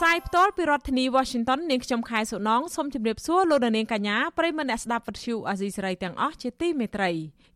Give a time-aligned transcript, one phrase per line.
[0.00, 7.10] ផ្សាយផ្ទាល់ពីរដ្ឋធានី Washington នាងខ្ញុំខែសុណងសូមជម្រាបសួរលោកនាងកញ្ញាប្រិយមិត្តអ្នកស្ដាប់វិទ្យុអាស៊ីសេរីទាំងអស់ជាទីមេត្រី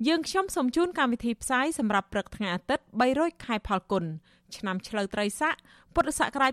[0.06, 4.04] យើងខ្ញុំសូមជូនកម្មវិធីផ្សាយសម្រាប់ព្រឹកថ្ងៃអាទិត្យ300ខែផលគុណ
[4.56, 5.54] ឆ្នាំឆ្លូវត្រីស័ក
[5.94, 6.52] ពុទ្ធសករាជ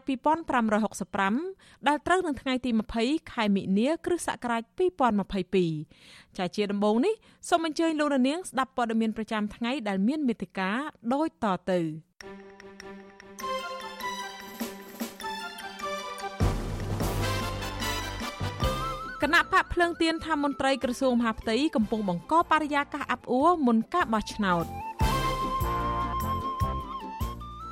[0.74, 4.64] 2565ដែលត្រូវនឹងថ្ងៃទី20ខែមិនិនាគ្រិស្តសករាជ
[5.70, 7.14] 2022ចាជាដំបូងនេះ
[7.50, 10.72] សូមអញ្ជើញលោកនាងស្ដាប់ព័ត៌មានប្រចាំថ្ងៃដែលមានមេត្តា
[11.14, 11.80] ដូចតទៅ
[19.24, 24.66] គណៈបកភ្លើងទៀនថាមន្ត្រីក្រសួងមហាផ្ទៃកំពុងបង្កបរិយាកាសអាប់អួរមុនការបោះឆ្នោត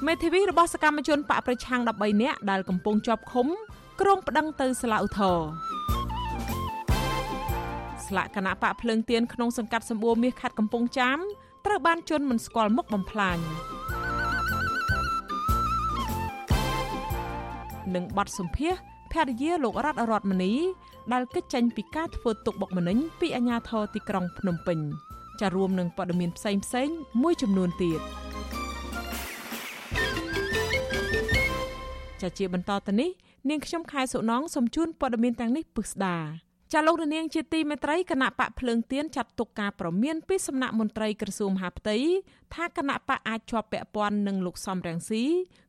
[0.06, 3.48] មេធាវីរបស់សកម្មជនបកប្រឆាំង13នាក់ដែលកំពុងជាប់ឃុំ
[4.02, 5.38] ក្រុងប្តឹងទៅសាលាឧទ្ធរ
[8.08, 11.18] ស្លាកគណៈបកភ្លើងទៀនក្នុងសង្កាត់សម្បូរមាសខេត្តកំពង់ចាម
[11.66, 13.38] ត្រូវបានជន់មិនស្គាល់មុខបំផ្លាញ
[17.96, 18.74] នឹងបាត់សម្ភារ
[19.12, 20.54] ភរិយាលោករតរតមនី
[21.14, 24.80] ដែលកិច្ចចេញពីការធ្វើទុកបុកម្នេញពីអាជ្ញាធរទីក្រុងភ្នំពេញ
[25.42, 26.90] ចារួមនឹងព័ត៌មានផ្សេងផ្សេង
[27.22, 28.02] មួយចំនួនទៀត
[32.22, 33.10] ចាជាបន្តទៅនេះ
[33.50, 41.98] នាងខ្ញុំខែសុណងសូមជូនព័ត៌មានទាំងនេះពិស្ដា ចាលោករនាងជាទីមេត្រីគណៈបកភ្លើងទៀនចាត់ទុកការប្រមានពីសំណាក់មន្ត្រីក្រសួងមហាផ្ទៃ
[42.56, 45.24] ថាគណៈបកអាចជាប់ពាក់ព័ន្ធនឹងលោកសំរងស៊ី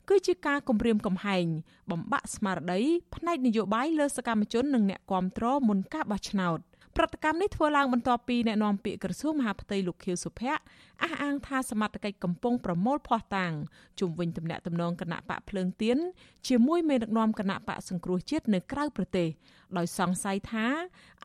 [0.08, 1.46] គឺជាការគំរាមកំហែង
[1.90, 2.80] បំបាក់ស្មារតី
[3.14, 6.58] ផ្នែកនយោបាយលើសកម្មជននិងអ្នកគាំទ្រមុនការបោះឆ្នោត
[6.96, 10.62] ប្រតិកម្មនេះធ្វើឡើងបន្ទាប់ពីអ្នកនាំពាក្យក្រសួងមហាផ្ទៃលោកខៀវសុភ័ក្រ
[11.02, 13.52] អះអាងថាសមត្ថកិច្ចកំពុងប្រមូលភ័ស្តុតាង
[14.00, 15.98] ជុំវិញទំនាក់ទំនងគណៈបកភ្លើងទៀន
[16.48, 19.28] ជាមួយមេដឹកនាំគណៈបកសង្គ្រោះជាតិនៅក្រៅប្រទេស
[19.76, 20.66] ដោយសង្ស័យថា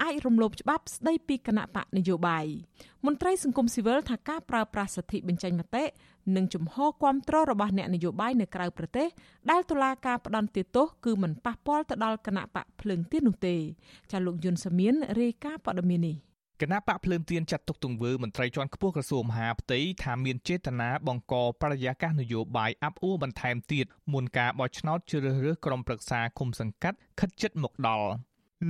[0.01, 2.45] អាចរំលោភច្បាប់ស្ដីពីគណៈបកនយោបាយ
[3.06, 5.84] មន្ត្រីសង្គមស៊ីវិលថាការប្រើប្រាស់សិទ្ធិបញ្ចេញមតិ
[6.36, 9.08] និងជំហរគ្រប់គ្រងរបស់អ្នកនយោបាយនៅក្រៅប្រទេស
[9.52, 13.56] ដែលតុលាការផ្ដន្ទាទោសគឺមិនប៉ះពាល់ទៅដល់គណៈបកភ្លើងទៀននោះទេ
[14.12, 16.18] ចាលោកយុនសាមៀនរាយការណ៍ព័ត៌មាននេះ
[16.62, 28.08] គណៈបកភ្លើងទៀនចាត់ទុកទង្វើមន្ត្រីជាន់ខ្ពស់ក្រសួងមហាផ្ទៃថាមានចេតនាបង្កបរិយាកាសនយោបាយអាប់អួរបន្ថែមទៀតមុនការបោះឆ្នោតជ្រើសរើសក្រុមប្រឹក្សាគុំសង្កាត់ខិតជិតមកដល់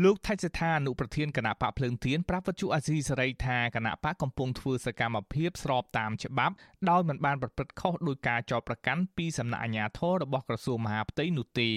[0.01, 6.55] លោកថៃសិដ្ឋាអនុប្រធានគណៈបកភ្លើងទៀនប្រាប់វិទ្យុអាស៊ីសេរីថាគណៈបកកំពុងធ្វើសកម្មភាពស្របតាមច្បាប់
[6.89, 11.69] ដោយមិនបានប្រព្រឹត្តខុសដោយការចោទប្រកាន់ពីសំណាក់អាជ្ញាធររបស់ក្រសួងមហាផ្ទៃនោះទេ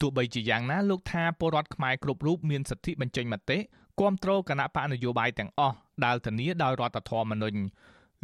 [0.00, 3.58] ទោះបីជាយ៉ាងណាលោកថាពលរដ្ឋខ្មែរគ្រប់រូបមានសិទ្ធិបញ្ចេញមតិ
[3.98, 7.60] គ្រប់គ្រងគណៈបកនយោបាយទាំងអស់ដែលធានាដោយរដ្ឋធម្មនុញ្ញ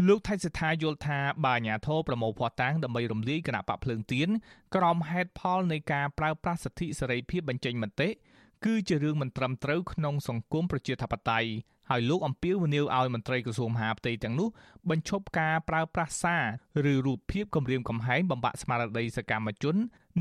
[0.09, 4.29] លោកថៃសិដ្ឋាយល់ថាបាអាញាធរប្រមូលភ័ស្តុតាងដើម្បីរំលាយគណៈបកភ្លើងទៀន
[4.75, 8.09] ក្រោមហេតុផលនៃការប្រើប្រាស់សិទ្ធិសេរីភាពបញ្ចេញមតិ
[8.65, 11.51] គឺជារឿងមិនត្រឹមត្រូវក្នុងសង្គមប្រជាធិបតេយ្យ
[11.91, 14.49] ហើយលោកអំពាវនាវឲ្យមន្ត្រីក្រសួងមហាផ្ទៃទាំងនោះ
[14.91, 16.45] បញ្ឈប់ការប្រើប្រាស់សារ
[16.93, 19.77] ឬរូបភាពគំរាមកំហែងបំបាក់ស្មារតីសកម្មជន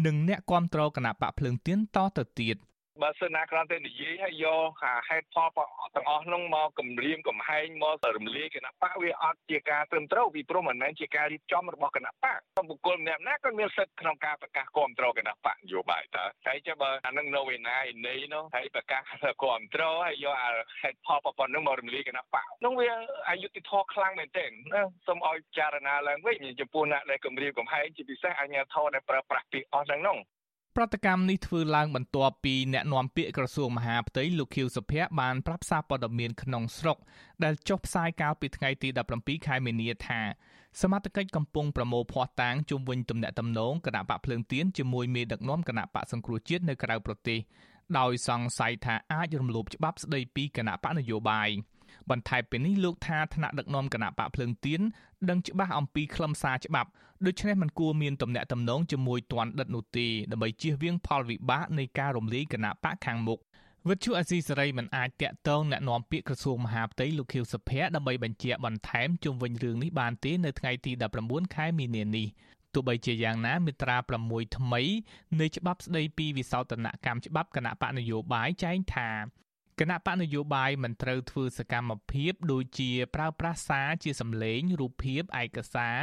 [0.06, 2.58] និងអ្នកគាំទ្រគណៈបកភ្លើងទៀនតទៅទៀត។
[3.04, 5.50] បើសិនណាគ្រាន់តែនិយាយឲ្យយកអាហេតុផល
[5.96, 12.40] ទាំងអស់នោះមកគម្រាមកំហែងមករំលាយគណៈបកវាអត់ជាការត្រឹមត្រូវពីព្រោះមិនមែនជាការរៀបចំរបស់គណៈបក
[12.70, 19.38] បុគ្គលម្នាក់ណាក៏មានសិទ្ធិក្នុងការប្រកាសគ្រប់គ្រងគណៈបកនយោបាយតើហើយចាំបើអានឹងនៅឯណាឯនេះនោះហើយប្រកាសគ្រប់
[19.76, 20.50] គ្រងហើយយកអា
[20.82, 22.90] ហេតុផលប៉ុណ្ណឹងមករំលាយគណៈបកនោះវា
[23.30, 30.18] អយុត្តិធម៌ខ្លាំងមែនទែនណាសូមឲ្យចារណាឡើងវិញចំពោះអ្នកដែលគម្រាមកំហែងជាពិសេសអាជ្ញាធរដែលប្រើប្រាស់ពាក្យអស់ទាំងនោះ
[30.78, 36.98] ប្រតិកម្មនេះធ្វើឡើងបន្ទាប់ពីអ្នកនាំពាក្យក្រសួងមហាផ្ទៃលោកខៀវសុភ័ក្របានប្រាប់សារព័ត៌មានក្នុងស្រុក
[37.44, 40.22] ដែលចុះផ្សាយកាលពីថ្ងៃទី17ខែមីនាថា
[40.82, 47.40] សមត្ថកិច្ចកំពុងប្រមូលភ័ស្តុតាងជុំវិញទំនាក់ទំនងគណៈបកភ្លើងទៀនជាមួយមេដឹកនាំគណៈបកសង្គ្រោះជាតិនៅក្រៅប្រទេស
[48.00, 51.50] ដោយសង្ស័យថាអាចរំលោភច្បាប់ស្តីពីគណៈបកនយោបាយ។
[52.10, 54.82] បន្ថែមពីនេះលោកថាថ្នាក់ដឹកនាំគណៈបកភ្លើងទៀន
[55.30, 56.90] ដឹងច្បាស់អំពីខ្លឹមសារច្បាប់
[57.26, 63.40] ដូច្នេះមិនគួរមានទំនាក់ទំនងជាមួយទណ្ឌិតនោះទេដើម្បីជៀសវាងផលវិបាកនៃការរំលាយគណៈបកខាងមុខ
[63.90, 70.92] វិទ្យុអេស៊ីសេរីមិនអាចតាក់ទងណែនាំពាក្យក្រសួងមហាផ្ទៃលោកខៀវសុភ័ក្រដើម្បីបញ្ជាក់បន្ថែមជុំវិញរឿងនេះបានទេនៅថ្ងៃទី
[71.24, 72.28] 19ខែមីនានេះ
[72.74, 73.98] ទោះបីជាយ៉ាងណាមាត្រា
[74.28, 74.82] 6ថ្មី
[75.40, 79.10] នៃច្បាប់ស្តីពីវិសោធនកម្មច្បាប់គណៈបកនយោបាយចែងថា
[79.80, 86.00] គណៈបកនយោបាយមិនត្រូវធ្វើសកម្មភាពដូចជាប្រើប្រាស់សារជាសម្លេងរូបភាពឯកសារ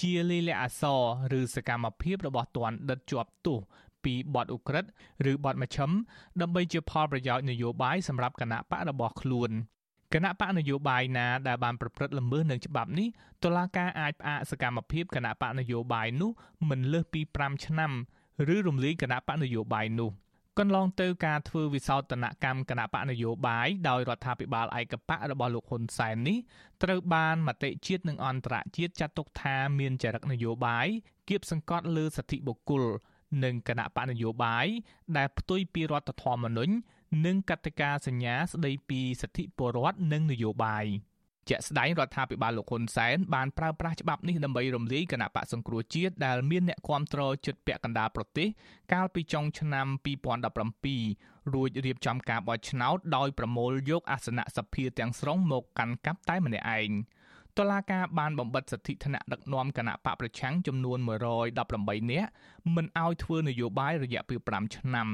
[0.00, 0.84] ជាលេខអក្ស
[1.32, 3.58] រឬសកម្មភាពរបស់ទណ្ឌិតជាប់ទោស
[4.04, 4.90] ពីបទឧក្រិដ្ឋ
[5.30, 5.90] ឬបទមជ្ឈិម
[6.40, 9.50] ដើម្បីជាផលប្រយោជន៍នយោបាយសម្រាប់គណៈបករបស់ខ្លួន
[10.14, 13.08] គណៈបកនយោបាយណាដែលបានប្រព្រឹត្តល្មើសនឹងច្បាប់នេះ
[13.44, 16.30] តុលាការអាចផ្អាកសកម្មភាពគណៈបកនយោបាយនោះ
[16.70, 17.92] មិនលើសពី5ឆ្នាំ
[18.54, 20.10] ឬរំលាយគណៈបកនយោបាយនោះ
[20.60, 26.38] កន្លងទៅការធ្វើវិសោធនកម្មគណៈបកនយោបាយដោយរដ្ឋាភិបាលឯកបករបស់លោកហ៊ុនសែននេះ
[26.82, 30.86] ត្រូវបានមតិជាតិនិងអន្តរជាតិចាត់ទុកថាមានចរិតនយោបាយ
[31.28, 32.84] គៀបសង្កត់លើសិទ្ធិបុគ្គល
[33.44, 34.66] និងគណៈបកនយោបាយ
[35.16, 36.72] ដែលផ្ទុយពីរដ្ឋធម្មនុញ្ញ
[37.26, 40.86] និងកតិកាសញ្ញាស្តីពីសិទ្ធិពលរដ្ឋនិងនយោបាយ
[41.48, 48.48] ជាក់ស្ដែងរដ្ឋាភិបាលលោកហ៊ុនសែនបានប្រើប្រាស់ច្បាប់នេះដើម្បីរំលាយគណៈបកសង្គ្រោះជាតិដែលមានអ្នកគាំទ្រជិតពាក់កណ្ដាលប្រទេស
[48.92, 49.86] កាលពីចុងឆ្នាំ
[50.70, 56.90] 2017រួចរៀបចំការបោះឆ្នោតដោយប្រមូលយកអាសនៈសភាទាំងស្រុងមកកាន់កាប់តែម្នាក់ឯង
[57.58, 60.98] តុលាការបានបំបិតសិទ្ធិថ្នាក់ដឹកនាំគណៈបកប្រឆាំងចំនួន
[61.50, 62.30] 118នាក់
[62.74, 65.08] មិនឲ្យធ្វើនយោបាយរយៈពេល5ឆ្នាំ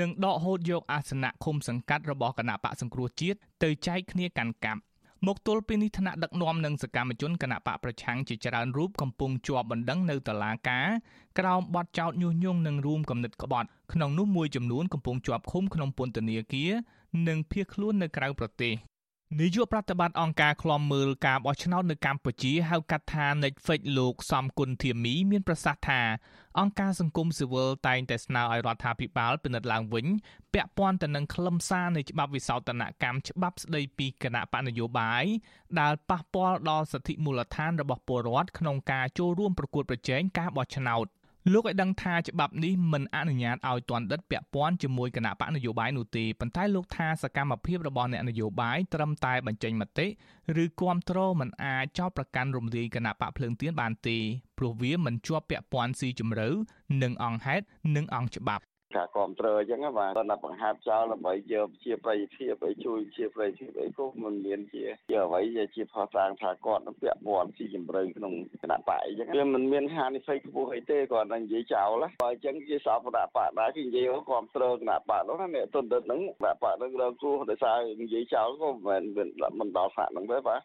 [0.00, 4.80] និងដកហូតយកអាសនៈឃុំសង្កាត់របស់គណៈបកសង្គ្រោះជាតិទៅចែកគ្នាកាន់កាប់
[5.26, 10.86] មកទល់ពេលនេះថ្នាក់ដឹកនាំនិងសកម្មជនគណៈបកប្រឆាំងជាច្រើនរូបកំពុងជាប់បណ្ដឹងនៅតុលាការ
[11.38, 16.70] ក្រោមបទចោទញុះញង់និងរួមគំនិតក្បត់ក្នុងនោះមួយចំនួនកំពុងជាប់ឃុំក្នុងពន្ធនាគារ
[17.28, 18.74] និងភៀសខ្លួននៅក្រៅប្រទេស
[19.40, 26.00] នាយកប្រតិបត្តិអង្គការឃ្លាំមើលការបោះឆ្នោតនៅកម្ពុជាហៅកាត់ថា Netflix លោកសំគុណធាមីមានប្រសាសន៍ថា
[26.58, 30.06] អង្គការសង្គមស៊ីវិលតែងតែស្នើឲ្យរដ្ឋាភិបាលពិនិត្យឡើងវិញ
[30.54, 35.24] ពាក់ព័ន្ធទៅនឹងខ្លឹមសារនៃច្បាប់វិសោធនកម្មច្បាប់ស្តីពីគណៈបកនយោបាយ
[35.80, 41.06] ដែលប៉ះពាល់ដល់សិទ្ធិមូលដ្ឋានរបស់ពលរដ្ឋក្នុងការចូលរួមប្រកួតប្រជែងការបោះឆ្នោត។
[41.52, 50.06] លោកឲ្យដឹងថាច្បាប់នេះមិនអនុញ្ញាតឲ្យទណ្ឌិតពាក់ព័ន្ធជាមួយគណៈបកនយោបាយនោះទេប៉ុន្តែលោកថាសកម្មភាពរបស់អ្នកនយោបាយត្រឹមតែបញ្ចេញមតិ
[50.62, 54.18] ឬគ្រប់គ្រងមិនអាចចោទប្រកាន់រំលាយគណៈបកភ្លើងទៀនបានទេ
[54.58, 56.48] ព្រោះវាមិនជាប់ពាក់ព័ន្ធស៊ីជម្រៅ
[57.02, 57.64] នឹងអង្គហេតុ
[57.96, 58.64] និងអង្គច្បាប់
[58.96, 65.40] ការគ្រប់គ្រងអញ្ចឹងបាទគាត់បង្ហាត់ចោលដើម្បីយកជាប្រយោជន៍ឲ្យជួយជាប្រយោជន៍អីក៏មិនមានជាជាអ្វី
[65.74, 68.32] ជាផុសតាងថាគាត់នឹងពាក់ព័ន្ធស៊ីជំរឿក្នុង
[68.62, 79.02] គណៈបកអញ្ចឹងវាមិនមានហានិភ័យខ្ពស់អីទេគាត់នឹងនិយាយចោលបើអញ្ចឹងជាសពគណៈបកដែរគេនិយាយគ្រប់គ្រងគណៈបកនោះណាអ្នកទុនដិតហ្នឹងគណៈបកហ្នឹងរងគ្រោះដោយសារនិយាយចោលក៏មិន
[79.58, 80.60] មិនដល់ហ្វាក់ហ្នឹងទេបាទ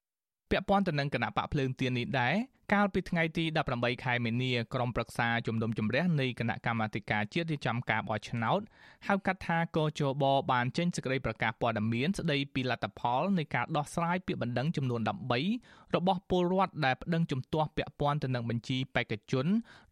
[0.51, 2.35] ពាក់ព័ន្ធទៅនឹងគណៈបកភ្លើងទៀននេះដែរ
[2.74, 3.45] កាលពីថ្ងៃទី
[3.75, 8.62] 18ខែមីនាក្រុមប្រឹក្សាជំនុំជម្រះនៃគណៈកម្មាធិការជាតិរៀបចំការបោះឆ្នោត
[9.07, 15.01] ហៅកាត់ថាកោជបបានចេញសេចក្តីប្រកាសព័ត៌មានស្តីពីលទ្ធផលនៃការដោះស្រាយពាក្យបណ្ដឹងចំនួន
[15.48, 19.45] 13របស់ពលរដ្ឋដែលប្តឹងជំទាស់ពាក់ព័ន្ធទៅនឹងបញ្ជីបេក្ខជន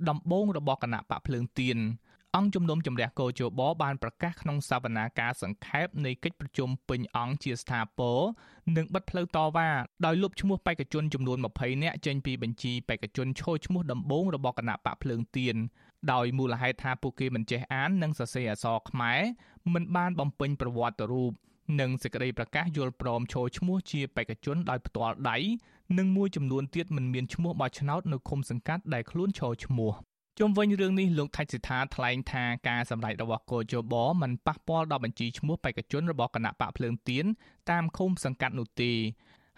[0.09, 1.77] ដំបូងរបស់គណៈបកភ្លើងទៀន
[2.37, 8.19] អង្គជំនុំជម្រះកោជបបានប្រកាសក្នុងសវនាការសង្ខេបនៃកិច្ចប្រជុំពេញអង្គជាស្ថាពរ
[8.77, 9.69] និងបិទផ្លូវតវ៉ា
[10.05, 15.55] ដោយលុបឈ្មោះបេក្ខជនចំនួន20នាក់ចេញពីបញ្ជីបេក្ខជនឈរឈ្មោះដំបូងរបស់គណៈបកភ្លើងទៀន
[16.11, 19.21] ដោយមូលហេតុថាពួកគេមិនចេះអាននិងសរសេរអក្សរខ្មែរ
[19.73, 21.31] មិនបានបំពេញប្រវត្តិរូប
[21.79, 25.37] និងសេចក្តីប្រកាសយល់ព្រមចូលឈ្មោះជាបេក្ខជនដោយផ្ទាល់ដៃ
[25.97, 29.93] និងមួយចំនួនទៀតមិនមានឈ្មោះបោះឆ្នោតនៅឃុំសង្កាត់ដែលខ្លួនចូលឈ្មោះ
[30.39, 37.25] ជុំវិញរឿងនេះលោកថៃសិដ្ឋាថ្លែងថាការសម្ដែងរបស់កោជបមិនប៉ះពាល់ដល់បញ្ជីឈ្មោះបេក្ខជនរបស់គណៈបកភ្លើងទៀន
[37.69, 38.91] តាមឃុំសង្កាត់នោះទេ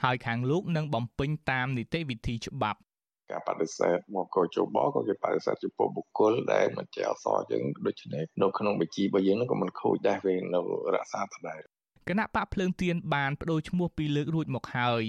[0.03, 2.79] ហើយខាងលោកនឹងបំពេញតាមនីតិវិធីច្បាប់
[3.31, 10.59] ការបដិសេធមកកោជបក៏គេបដិសេធចំពោះបុគ្គលដែលមិនចេះអសរយើងដូច្នេះនៅក្នុងបញ្ជីរបស់យើងនឹងក៏មិនខូចដែរវានៅ
[10.95, 11.61] រក្សាដដែល
[12.09, 15.03] គណៈបកភ្លើងទៀនបានបដូរឈ្មោះពីរលើករួចមកហើយ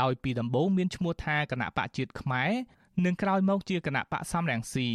[0.00, 2.50] ដោយពីដំបូងមានឈ្មោះថាគណៈបកជាតិខ្មែរ
[3.06, 4.88] និងក្រោយមកជាគណៈបកសំរងស៊ី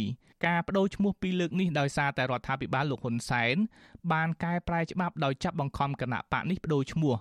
[0.46, 3.56] ការបដូរឈ្មោះពីរលើកនេះដោយសារតែរដ្ឋាភិបាលលោកហ៊ុនសែន
[4.12, 7.14] បានកែប្រែច្បាប់ដោយចាប់បង្ខំគណៈបកនេះបដូរឈ្មោះ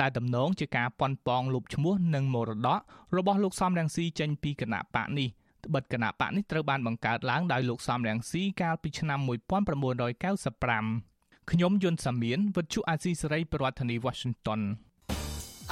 [0.00, 2.78] ដែលតំណងជាការប៉ុនប៉ងលុបឈ្មោះនិងមរតក
[3.16, 5.28] របស់លោកសំរងស៊ីចេញពីគណៈបកនេះ
[5.64, 14.60] ត្បិតគណៈបកនេះត្រូវបានបង្កើតឡើងដោយលោកសំរងស៊ីកាលពីឆ្នាំ1995ខ្ញុំយុនសាមៀនវិទ្យុអាស៊ីសេរីប្រធានាធិបតី Washington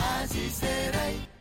[0.00, 1.36] អាស៊ីសេរី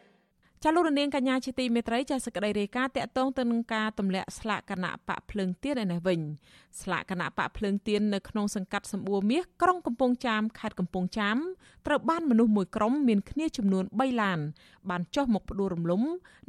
[0.64, 6.20] ចាលោករនាងកញ្ញាជាទីមេត្រីចាសក្តីរាយការណ៍តាក់ទងទៅនឹងការទម្លាក់ស្លាកគណៈបកភ្លើងទៀនឯនេះវិញ
[6.82, 11.38] ស្លាកគណៈបកភ្លើងទៀននៅក្នុងសង្កាត់សម្បួរមាសក្រុងកំពង់ចាមខេត្តកំពង់ចាម
[11.88, 14.40] ត្រូវបានមនុស្សមួយក្រុមមានគ្នាចំនួន3ឡាន
[14.90, 16.02] បានចុះមកផ្ដួលរំលំ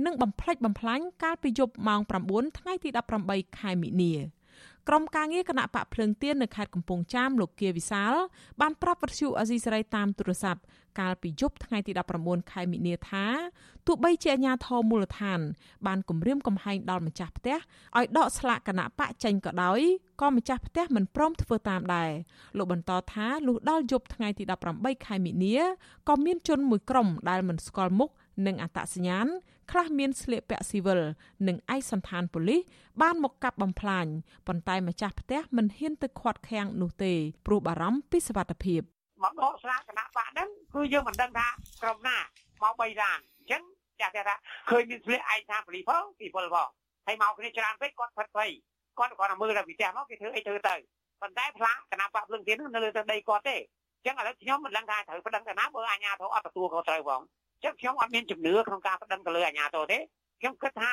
[0.05, 2.89] និងបំផ្លិចបំផ្លាញកាលពីយប់ម៉ោង9ថ្ងៃទី
[3.25, 4.36] 18ខែមិនិនា
[4.89, 8.15] ក្រុមការងារគណៈបកភ្លើងទៀននៅខេត្តកំពង់ចាមលោកគៀវិសាល
[8.61, 10.61] បានប្រាប់វិទ្យុអាស៊ីសេរីតាមទូរស័ព្ទ
[11.01, 13.25] កាលពីយប់ថ្ងៃទី19ខែមិនិនាថា
[13.87, 15.41] ទោះបីជាអាជ្ញាធរមូលដ្ឋាន
[15.87, 17.57] បានគម្រាមកំហែងដល់ម្ចាស់ផ្ទះ
[17.97, 19.81] ឲ្យដកស្លាកគណៈបកចេញក៏ដោយ
[20.21, 22.11] ក៏ម្ចាស់ផ្ទះមិនព្រមធ្វើតាមដែរ
[22.57, 25.57] លោកបន្តថាលុះដល់យប់ថ្ងៃទី18ខែមិនិនា
[26.09, 28.11] ក៏មានជនមួយក្រុមដែលមិនស្គាល់មុខ
[28.47, 29.29] និងអត្តសញ្ញាណ
[29.71, 31.01] ខ្លះមានស្លៀកពាក់ស៊ីវិល
[31.49, 32.61] និងឯកសណ្ឋានប៉ូលីស
[33.03, 34.07] បានមកកាប់បំផ្លាញ
[34.47, 37.13] ប៉ុន្តែម្ចាស់ផ្ទះមិនហ៊ានទៅខាត់ខាំងនោះទេ
[37.47, 38.81] ព្រោះបារម្ភពីសុវត្ថិភាព
[39.23, 41.49] មកដកស្លាកគណៈបកហ្នឹងគឺយើងមិនដឹងថា
[41.83, 42.17] ក្រុមណា
[42.63, 43.63] មកបីរានអញ្ចឹង
[44.01, 44.35] ចាស់តែថា
[44.71, 46.69] ឃើញមានស្លៀកឯកសារប៉ូលីសផងពីពលផង
[47.07, 48.51] ហើយមកគ្នាច្រើនពេកគាត់ផិតភ័យ
[48.99, 50.75] គាត់គាត់តែមើលតែពីផ្ទះមកគេធ្វើអីធ្វើទៅ
[51.23, 53.57] ប៉ុន្តែផ្លាកគណៈបកភ្លឹងទៀននៅលើទឹកដីគាត់ទេ
[54.07, 57.21] ចឹងឥឡូវខ្ញុំមិនដឹងថាត្រូវប្តឹងទៅណាបើអាជ្ញាធរអត់ទទួលក៏ត្រូវផង
[57.65, 59.99] ចឹងខ្ញុំអត់មានជំនឿក្នុងការប្តឹងទៅលើអាជ្ញាធរទេ
[60.41, 60.93] ខ្ញុំគិតថា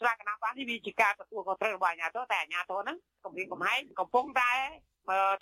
[0.00, 4.50] ស្លាកគណៈបកនេះវាជាការទទួលខុសត្រូវរបស់អាជ្ញាធរតែអាជ្ញាធរហ្នឹងកំពុងកំហែងកំពុងតែ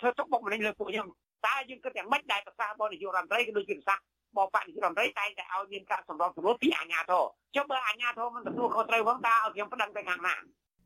[0.01, 1.07] ធ្វើទុកបុកម្នេញលើពួកខ្ញុំ
[1.45, 4.03] តើយើងគិតយ៉ាងម៉េចដែលប្រសាសន៍របស់នាយករដ្ឋមន្ត្រីក៏ដូចជាប្រសាសន៍
[4.37, 7.23] បបនាយករដ្ឋមន្ត្រីតែងតែឲ្យមានការសម្របសម្រួលពីអាជ្ញាធរ
[7.55, 10.35] ចុះបើអាជ្ញាធរមិនទទួលខុសត្រូវផងតើឲ្យខ្ញុំប្តឹងទៅខាងណា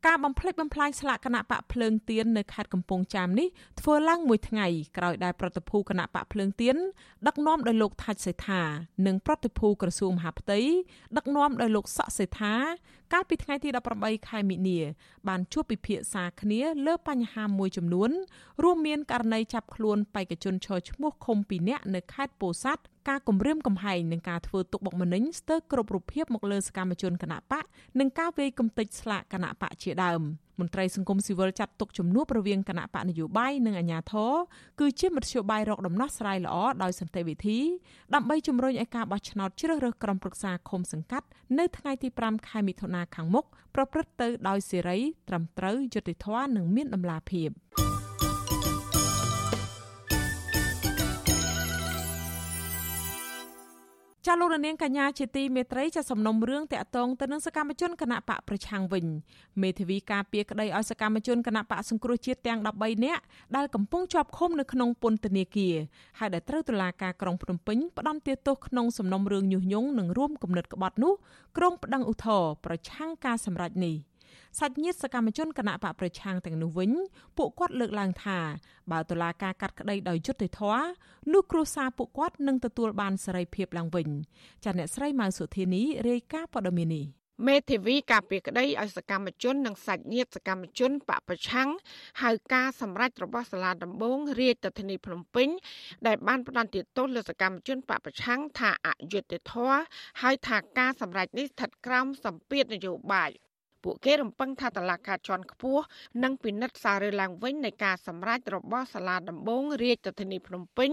[0.06, 3.48] ការបំផ្លិចបំផ្លាញស្លាកគណៈបកភ្លើងទៀននៅខេត្តកំពង់ចាមនេះ
[3.80, 4.66] ធ្វើឡើងមួយថ្ងៃ
[4.96, 6.76] ក្រោយដែលប្រតិភូគណៈបកភ្លើងទៀន
[7.26, 8.62] ដឹកនាំដោយលោកថាច់សេដ្ឋា
[9.06, 10.60] និងប្រតិភូក្រសួងមហាផ្ទៃ
[11.16, 12.54] ដឹកនាំដោយលោកសក់សេដ្ឋា
[13.12, 14.78] កាលពីថ្ងៃទី18ខែមិនិនា
[15.28, 18.10] បានជួបពិភាក្សាគ្នាលើបញ្ហាមួយចំនួន
[18.62, 27.64] រួមមានករណីចាប់ខ្លួនបេក្ខជនឈរឈ្មោះឃុំ2នាក់នៅខេត្តពោធិ៍សាត់ការគម្រាមកំហែងនិងការធ្វើទុកបុកម្នេញស្ទើរគ្រប់រូបភាពមកលើសកម្មជនគណៈបក
[27.98, 30.22] និងការវាយកំទេចស្លាកគណៈបកជាដើម
[30.60, 34.32] មន្ត្រីសង្គមស៊ីវិលចាត់ទុកជំនួបរវាងគណៈបកនយោបាយនិងអាជ្ញាធរ
[34.80, 37.58] គឺជាមធ្យោបាយរកដំណោះស្រាយល្អដោយសន្តិវិធី
[38.14, 41.26] ដើម្បីជំរុញឲ្យការបោះឆ្នោតជ្រើសរើសក្រុមប្រឹក្សាឃុំសង្កាត់
[41.58, 43.44] នៅថ្ងៃទី5ខែមិថុនាខាងមុខ
[43.74, 47.50] ប្រព្រឹត្តទៅដោយសេរីត្រឹមត្រូវយុត្តិធម៌និងមានតម្លាភាព
[54.26, 59.06] ចាលោករនាងកញ្ញាជាទីមេត្រីចាសំណុំរឿងតាក់ទងទៅនឹងសកម្មជនគណៈបកប្រឆាំងវិញ
[59.62, 63.22] មេធាវីការពារក្តីឲ្យសកម្មជនគណៈបកសង្គ្រោះជាតិទាំង13នាក់
[63.56, 65.74] ដែលកំពុងជាប់ឃុំនៅក្នុងពន្ធនាគារ
[66.18, 71.12] ហើយដែលត្រូវតុលាការក្រុងភ្នំពេញផ្តន្ទាទោសក្នុងសំណុំរឿងញុះញង់និងរួមគំនិតក្បត់នោះ
[71.56, 73.96] ក្រុងប្តឹងឧទ្ធរប្រឆាំងការសម្រេចនេះ។
[74.58, 76.90] សាច់ញាតិសកម្មជនគណៈបកប្រឆាំងទាំងនោះវិញ
[77.38, 78.38] ពួកគាត់លើកឡើងថា
[78.92, 80.84] បើតុលាការកាត់ក្តីដោយយុត្តិធម៌
[81.32, 84.08] នោះគ្រួសារពួកគាត់នឹងទទួលបានសេរីភាពឡើងវិញ
[84.64, 87.06] ចាអ្នកស្រីម៉ៅសុធានីរាយការណ៍ព័ត៌មាននេះ
[87.48, 91.68] មេធាវីការពារក្តីឲ្យសកម្មជននិងសាច់ញាតិសកម្មជនបពប្រឆាំង
[92.22, 95.48] ហៅការសម្រេចរបស់សាលាដំបងរាជធានីភ្នំពេញ
[96.06, 99.80] ដែលបានផ្តន្ទាទោសលើសកម្មជនបពប្រឆាំងថាអយុត្តិធម៌
[100.22, 103.30] ហើយថាការសម្រេចនេះស្ថិតក្រោមសម្ពាធនយោបាយ
[103.84, 105.82] ពួកគេរំពឹងថាតឡាការជាន់ខ្ពស់
[106.22, 110.90] នឹងពិនិត្យសាររើឡើងវិញនៃការសម្រេចរបស់សាលាដំបងរាជធានីភ្នំពេញ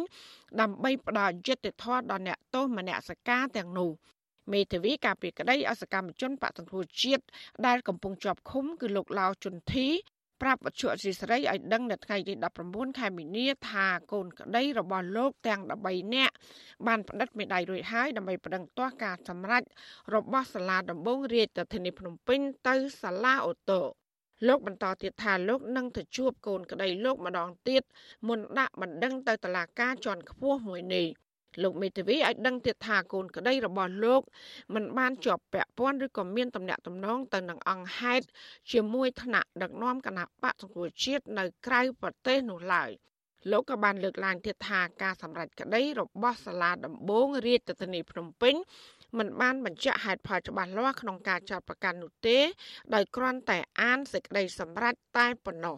[0.62, 3.90] ដើម្បីផ្ដល់យុត្តិធម៌ដល់អ្នកទោសមនសិការទាំងនោះ
[4.54, 7.24] មេធាវីការពីក្តីអសកម្មជនបកសង្គ្រោះជាតិ
[7.66, 9.88] ដែលកំពុងជាប់ឃុំគឺលោកឡាវជុនធី
[10.42, 12.34] ប្រាប់វត្ថុអសីស្រីឲ្យដឹងនៅថ្ងៃទី
[12.66, 16.34] 19ខែមីនាថាកូនក្តីរបស់លោកទាំង13នាក់
[16.88, 19.64] បានផ្តិតមេដាយរួចហើយដើម្បីប្តឹងទាស់ការសម្រេច
[20.16, 23.82] របស់សាលាដំបងរាជធានីភ្នំពេញទៅសាលាអូតូ
[24.48, 27.84] លោកបន្តទៀតថាលោកនឹងទៅជួបកូនក្តីលោកម្ដងទៀត
[28.28, 31.08] មុនដាក់បណ្ដឹងទៅតុលាការជាន់ខ្ពស់មួយនេះ
[31.62, 34.22] លោកមេធាវីឲ្យដឹងទៀតថាកូនក្តីរបស់លោក
[34.74, 38.26] មិនបានជាប់ពាក់ព័ន្ធឬក៏មានតំណែងតំណងទៅនឹងអង្គហេតុ
[38.72, 42.92] ជាមួយថ្នាក់ដឹកនាំគណៈបកសង្គ្រោះជាតិនៅក្រៅប្រទេសនោះឡើយ
[43.52, 48.56] លោកក៏បានលើកឡើងទៀតថាការសម្រេចក្តីរបស់សាលាដំបងរាជធានីភ្នំពេញ
[49.18, 52.38] មិនបានបញ្ជាក់ហេតុផលច្បាស់លាស់ក្នុងការចោទប្រកាន់នោះទេ
[52.94, 55.78] ដោយគ្រាន់តែអានសេចក្តីសម្រេចតែប៉ុណ្ណោះ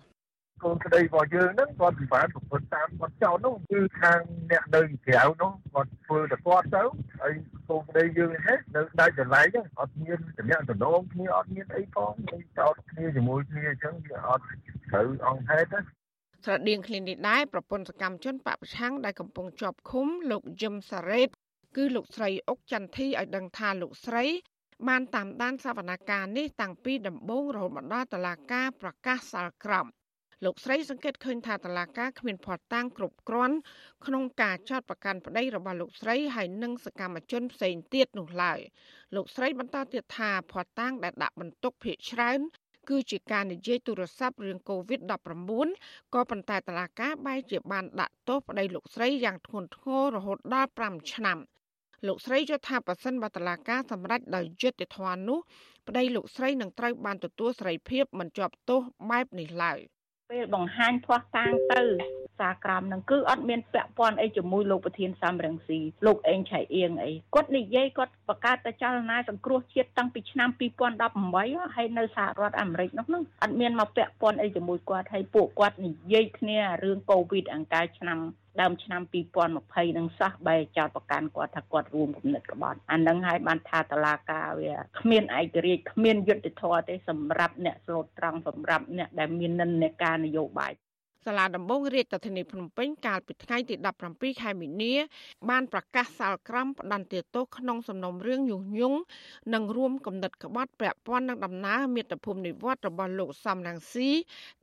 [0.64, 4.20] កូនក្តីរបស់យើងហ្នឹងគាត់ពិបាកប្រព្រឹត្តតាមគាត់ចោលនោះគឺខាង
[4.52, 6.84] អ្នកនៅក្រៅនោះគាត់ធ្វើតែគាត់ទៅ
[7.22, 7.34] ហើយ
[7.70, 12.12] កូនក្តីយើងហេនៅដាច់កន្លែងហ្នឹងអត់មានតំណែងតំណងគ្នាអត់មានអីផង
[12.60, 14.44] ចោលគ្នាជាមួយគ្នាអញ្ចឹងវាអត់
[14.92, 15.82] ត្រូវអង្គហេតុណា
[16.46, 21.30] ស្រដៀងគ្នានេះដែរប្រពន្ធសកម្មជនបពប្រឆាំងដែលកំពុងជាប់ឃុំលោកយឹមសារ៉េត
[21.76, 24.26] គឺលោកស្រីអុកចន្ទធីឲ្យដឹងថាលោកស្រី
[24.88, 29.86] បានតាមដានសវនកម្មនេះតាំងពីដំបូងរហូតមកដល់តុលាការប្រកាសសាលក្រម
[30.46, 33.58] លោកស្រីសង្កេតឃើញថាតឡាការគ្មានភ័ស្តុតាងគ្រប់គ្រាន់
[34.06, 38.60] ក្នុងការចោទប្រកាន់ប្តីរបស់លោកស្រីហើយនិងសកម្មជនផ្សេងទៀតនោះឡើយ
[39.16, 42.40] លោកស្រីបន្តទៀតថាភ័ស្តុតាងដែលដាក់បន្ទុកភាកច្រើន
[42.90, 51.38] គឺជាការនិយាយទូរស័ព្ទរឿង COVID-19 ក៏ប៉ុន្តែតឡាការបែរជាបានដាក់ទោសប្តីលោកស្រីយ៉ាងធ្ងន់ធ្ងររហូតដល់5ឆ្នាំ
[52.08, 55.40] លោកស្រីយល់ថាប៉ះសិនបតឡាការសម្រេចដោយយុត្តិធម៌នោះ
[55.88, 58.80] ប្តីលោកស្រីនឹងត្រូវបានទទួលសេរីភាពមិនជាប់ទោស
[59.10, 59.82] បែបនេះឡើយ។
[60.32, 61.82] ពេលបង្ហាញផ្ោះតាងទៅ
[62.40, 70.50] សារក្រមនឹងគឺអត់មានពាក់ព័ន្ធអីជាមួយលោកប្រធានសំរងស៊ីលោកអេងឆៃអៀងអីគាត់និយាយគាត់បង្កើតតែចលនាសង្គ្រោះជាតិតាំងពីឆ្នាំ
[71.12, 78.20] 2018ហើយនៅសហរដ្ឋអាមេរិកនោះនឹងអត់មានមកពាក់ព័ន្ធអីជាមួយគាត់ហើយពួកគាត់និយាយគ្នារឿងកូវីដអង្ការឆ្នាំ
[78.60, 79.02] ដើមឆ្នាំ
[79.50, 90.74] 2020នឹងសោះបែរចោតប្រកាន់គាត់ថាគាត់រួមគំនិតក្បត់អានឹងហើយបានថាតឡាការវាគ្មានឯករាជ្យគ្មានយុត្តិធម៌ទេសម្រាប់អ្នកស្លូតត្រង់សម្រាប់អ្នកដែលមាននិន្នាការនយោបាយ
[91.26, 93.76] សាលាដំបងរាជធានីភ្នំពេញកាលពីថ្ងៃទី
[94.10, 94.94] 17ខែមីនា
[95.50, 99.00] បានប្រកាសសាលក្រមផ្ដន្ទាទោសក្នុងសំណុំរឿងញុះញង់
[99.54, 104.10] និងរួមគំនិតក្បត់ពាក់ព័ន្ធនឹងដំណើរមាតុភូមិនិវត្តរបស់លោកសំរងស៊ី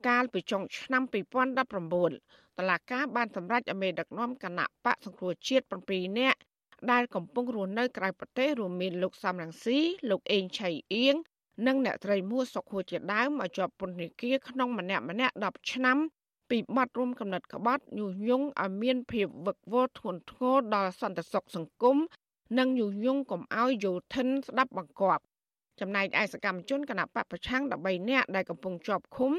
[0.07, 1.03] កាលពីចុងឆ្នាំ
[1.69, 6.39] 2019 តឡាកាបានសម្រេចឲ្យមេដឹកនាំគណៈបកសង្គ្រោះជាតិ7នាក់
[6.91, 11.15] ដែលកំពុងរស់នៅក្រៅប្រទេសរួមមានលោកសំរងស៊ីលោកអេងឆៃអៀង
[11.67, 15.97] និងអ្នកត្រីមួសុខួរជាដើមឲ្យជាប់ពន្ធនាគារក្នុងម្នាក់ម្នាក់10ឆ្នាំ
[16.49, 21.97] ពីបទរួមកំណត់ក្បត់ញុះញង់ឲ្យមានភាពវឹកវរធ្ងន់ធ្ងរដល់សន្តិសុខសង្គម
[22.57, 25.23] និងញុះញង់កុំឲ្យយោធិនស្ដាប់បង្គាប់
[25.79, 29.31] ចំណែកឯសកម្មជនគណៈបពប្រឆាំង13នាក់ដែលកំពុងជាប់ឃុំ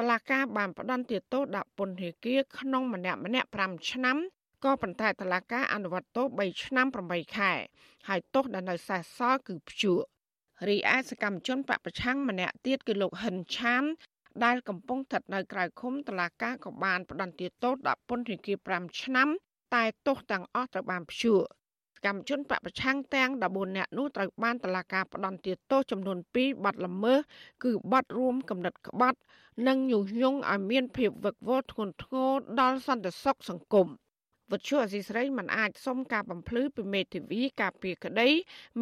[0.00, 4.16] តឡាកាបានផ្ដន្ទាទោសដាក់ពន្ធនាគារក្នុងម្នាក់ម្នាក់5ឆ្នាំ
[4.64, 7.52] ក៏ប៉ុន្តែតឡាកាអនុវត្តទោស3ឆ្នាំ8ខែ
[8.08, 10.00] ហើយទោសដែលនៅសេសសល់គឺព្យួរ
[10.68, 13.82] រីឯសកម្មជនបពប្រឆាំងម្នាក់ទៀតគឺលោកហិនឆាន
[14.44, 19.28] ដែលកំពុងស្ថិតនៅក្រៅឃុំតឡាកាក៏បានផ្តន្ទាទោសដាក់ពន្ធនាគារ5ឆ្នាំ
[19.74, 21.40] តែទោសទាំងអស់ត្រូវបានព្យួរ
[22.04, 27.18] កម្មជនបពប្រឆាំងទាំង14នាក់នោះត្រូវបានតឡាកាផ្តន្ទាទោសចំនួន2បទល្មើស
[27.64, 29.18] គឺបទរួមកំណត់ក្បត់
[29.66, 32.30] និងញុះញង់ឲ្យមានភាពវឹកវរធ្ងន់ធ្ងរ
[32.60, 33.88] ដល់សន្តិសុខសង្គម។
[34.52, 38.28] វត្ថុអសីស្រីមិនអាចសុំការបំភ្លឺពីមេធាវីការពីក្តី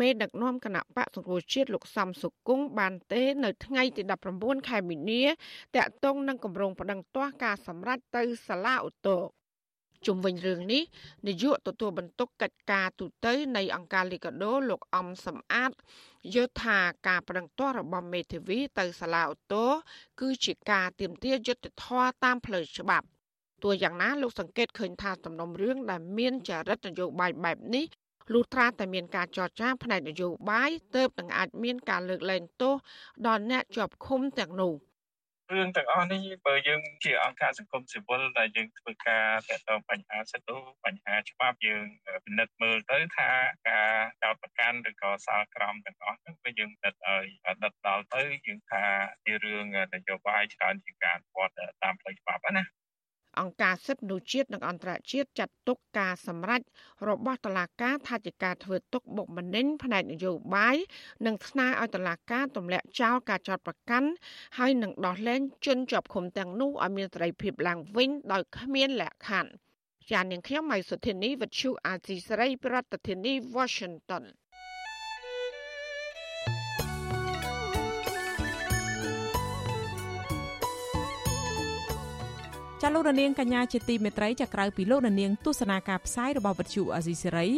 [0.00, 4.02] មេដឹកនាំគណៈបកសង្គ្រោះជាតិលោកសំសុគង្គបានទេនៅថ្ងៃទី
[4.34, 5.22] 19ខែមីនា
[5.76, 9.37] តាក់ទងនឹងគម្រោងប្តឹងទាស់ការសម្រេចទៅសាលាឧទ្ធរ
[10.06, 10.82] ជុំវិញរឿងនេះ
[11.26, 13.26] នាយកទទួលបន្ទុកកិច្ចការទូត
[13.56, 15.70] នៃអង្គការលីកាដូលោកអំសំអាត
[16.34, 16.78] យល់ថា
[17.08, 19.70] ការប្រឹងទាស់របស់មេធាវីទៅសាលាឧទ្ធរ
[20.20, 23.06] គឺជាការទាមទារយុត្តិធម៌តាមផ្លូវច្បាប់
[23.62, 27.86] ទោះយ៉ាងណាលោកសង្កេតឃើញថាសំណុំរឿងដែលមានចរិតនយោបាយបែបនេះ
[28.32, 32.74] លុះត្រាតែមានការចរចាផ្នែកនយោបាយទើបនឹងអាចមានការលើកលែងទោស
[33.26, 34.74] ដល់អ្នកជាប់ឃុំទាំងនោះ
[35.54, 41.84] រឿងទាំងអស់នេះបើយើងជាអង្គការសង្គមស៊ីវិលដែលយើងធ្វើការទាក់ទងបញ្ហាសិទ្ធិបញ្ហាច្បាប់យើង
[42.24, 43.30] ពិនិត្យមើលទៅថា
[43.68, 47.26] ការចោទប្រកាន់ឬក៏សាលក្រមទាំងអស់ហ្នឹងគឺយើងដិតឲ្យ
[47.64, 48.84] ដិតដល់ទៅយើងថា
[49.24, 52.64] ជារឿងនយោបាយច្រើនជាការវត្តតាមផ្លូវច្បាប់ណា
[53.40, 56.60] អង្គការសិទ្ធិមនុស្សជាតិនិងអន្តរជាតិចាត់ទុកការសម្រេច
[57.08, 60.76] របស់តុលាការថាជាការធ្វើទុកបុកម្នេញផ្នែកនយោបាយ
[61.26, 64.08] និងស្នើឲ្យតុលាការទម្លាក់ចោលការចោទប្រកាន់
[64.58, 69.50] ហើយនឹងដោះលែងជនជាប់ឃុំទាំងនោះឲ្យមានសេរីភាពឡើងវិញដោយគ្មានលក្ខខណ្ឌ
[70.10, 74.24] ចាននាងខ្ញុំម៉ៃសុធានីវិទ្យុអាស៊ីសេរីប្រធានាធិបតី Washington
[82.82, 87.48] ចាលោករនាងកញ្ញាជាទីមេត្រីចាក្រៅពីលោករនាងទស្សនាការផ្សាយរបស់វិទ្យុអាស៊ីសេរី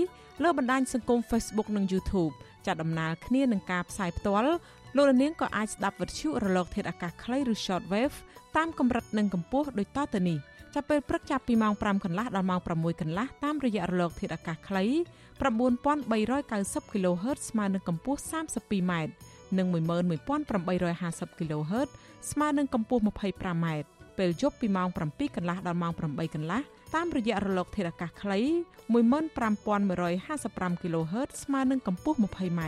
[0.42, 2.32] លើបណ្ដាញសង្គម Facebook និង YouTube
[2.66, 4.50] ចាដំណើរគ្នានឹងការផ្សាយផ្ទាល់
[4.96, 8.16] លោករនាងក៏អាចស្ដាប់វិទ្យុរលក ធាតុអាកាសខ្លីឬ Shortwave
[8.56, 10.38] តាមកម្រិតនិងកម្ពស់ដូចតទៅនេះ
[10.74, 14.84] ចាប់ពេលព្រឹកចាប់ពីម៉ោង5កន្លះដល់ម៉ោង6កន្លះតាមរយៈរលក ធាតុអាកាសខ្លី
[15.70, 18.92] 9390 kHz ស្មើនឹងកម្ពស់ 32m
[19.58, 21.88] និង11850 kHz
[22.30, 23.66] ស្មើនឹងកម្ពស់ 25m
[24.20, 26.60] ពេលយប់ពីម៉ោង7កន្លះដល់ម៉ោង8កន្លះ
[26.94, 28.38] តាមរយៈរលកធាតុអាកាសខ្លី
[28.92, 32.60] 15155 kHz ស្មើនឹងកម្ពស់ 20m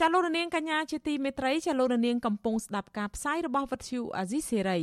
[0.00, 4.80] ចាលោករនាងកញ្ញាជាទីមេត្រីចាលោករនាងកំពុងស្ដាប់ការផ្សាយរបស់វិទ្យុអាស៊ីសេរី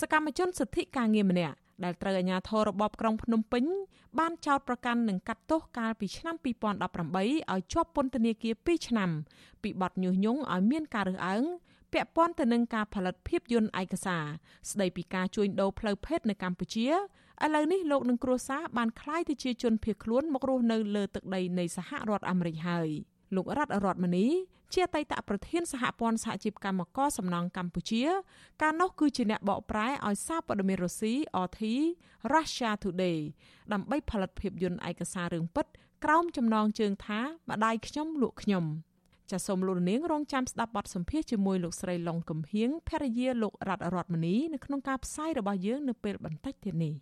[0.00, 3.64] សកម្មជនសិទ្ធិការងារម្នាក់ ដែលត្រូវអាជ្ញាធររបបក្រុងភ្នំពេញ
[4.18, 6.44] បានចោទប្រកាន់និងកាត់ទោសកាលពីឆ្នាំ2018
[7.24, 9.10] ឲ្យជាប់ពន្ធនាគារ2ឆ្នាំ
[9.62, 11.44] ពីបទញុះញង់ឲ្យមានការរើសអើង
[11.92, 14.24] ពាក់ព័ន្ធទៅនឹងការផលិតភាពយន្តឯកសារ
[14.70, 22.88] ស្ដីពីការជួញដូរផ្លូវភេទនៅកម្ពុជាឥឡូវនេះលោកនឹងគ្រួសារបានក្លាយទៅជាជនភៀសខ្លួនមករស់នៅលើទឹកដីនៃសហរដ្ឋអាមេរិកហើយ
[23.36, 24.26] លោករតរដ្ឋមនី
[24.72, 28.02] ជាអតីតប្រធានសហព័ន្ធសហជីពកម្មករសំណង់កម្ពុជា
[28.62, 31.60] កាលនោះគឺជាអ្នកបកប្រែឲ្យសារព័ត៌មានរុស្ស៊ី RT
[32.34, 33.18] Russia Today
[33.72, 35.66] ដើម្បីផលិតភាពយន្តឯកសាររឿងពិត
[36.04, 38.64] ក្រោមចំណងជើងថាម្ដាយខ្ញុំលក់ខ្ញុំ
[39.30, 46.94] ចាសសូមលោកនាងរងចាំស្ដាប់បទសម្ភាសជាមួយលោកស្រីឡុងកំហៀងភរិយាលោករតរដ្ឋមនីនៅក្នុងការផ្សាយរបស់យើងនៅពេលបន្តិចទៀតនេះ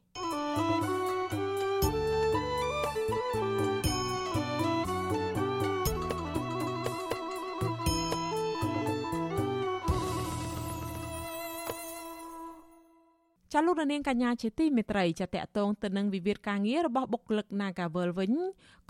[13.56, 18.32] ចចាលោករនាងកញ្ញាជាទីមេត្រីចាតកតងទៅនឹងវិវាទការងាររបស់បុគ្គលិក Nagavel វិញ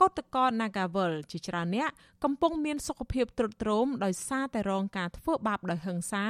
[0.01, 1.89] កោតកោ Nagavel ជាច្រើនអ្នក
[2.25, 6.25] កំពុងមានសុខភាពទ្រុឌទ្រោមដោយសារតែរងការធ្វើបាបដោយហិង្សា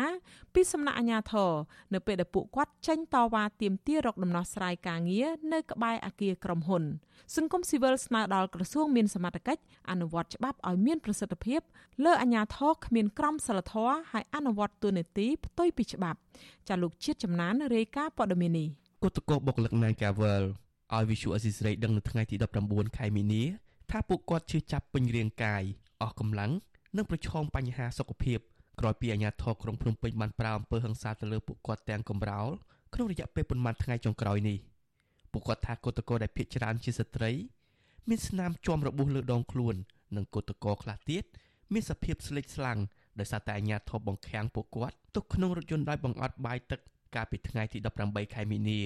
[0.55, 1.53] ពីសំណាក់អាជ្ញាធរ
[1.95, 6.83] នៅពេលដែលពួកគាត់ចេញតវ៉ាទាមទាររកដំណោះស្រាយការងារនៅក្បែរអគារក្រុមហ៊ុន
[7.37, 11.61] សង្គមស៊ីវិលស្នើដល់ក្រសួងមានសមត្ថកិច្ចអនុវត្តច្បាប់ឲ្យមានប្រសិទ្ធភាព
[12.05, 16.19] លើអាជ្ញាធរគ្មានក្រមសីលធម៌ហើយអនុវត្តទូនីតិផ្ទុយពីច្បាប់
[16.69, 18.69] ចាលោកជាតិចំណានរាយការណ៍ព័ត៌មាននេះ
[19.03, 20.45] គណៈកោបុគ្គលិក Nagavel
[20.95, 22.37] ឲ្យវិសុអស៊ីសេរីដឹងនៅថ្ងៃទី
[22.67, 23.43] 19ខែមីនា
[23.91, 25.63] ថាពួកគាត់ឈឺចាប់ពេញរាងកាយ
[26.03, 26.53] អស់កម្លាំង
[26.97, 28.39] និងប្រឈមបញ្ហាសុខភាព
[28.81, 32.51] ក្រោយពីអាជ្ញាធរក្រុងភ្នំពេញបានប្រើអំពើហិង្សាទៅលើពួកគាត់ទាំងកំរោល
[32.95, 34.59] ក្នុងរយៈពេលប៉ុន្មានថ្ងៃចុងក្រោយនេះ
[35.33, 37.31] ពួកគាត់ថាគឧតកោដែលភ័យច្រើនជាស្ត្រី
[38.09, 39.75] មានស្នាមជាំរបួសលើដងខ្លួន
[40.17, 41.25] និងគឧតកោខ្លះទៀត
[41.73, 42.79] មានសភាពស្លេកស្លាំង
[43.19, 46.81] ដោយសារតែអាជ្ញាធរបង្ខាំងពួកគាត់ទុកក្នុងរថយន្តដោយបង្អត់បាយទឹក
[47.15, 48.81] កាលពីថ្ងៃទី18ខែមីនា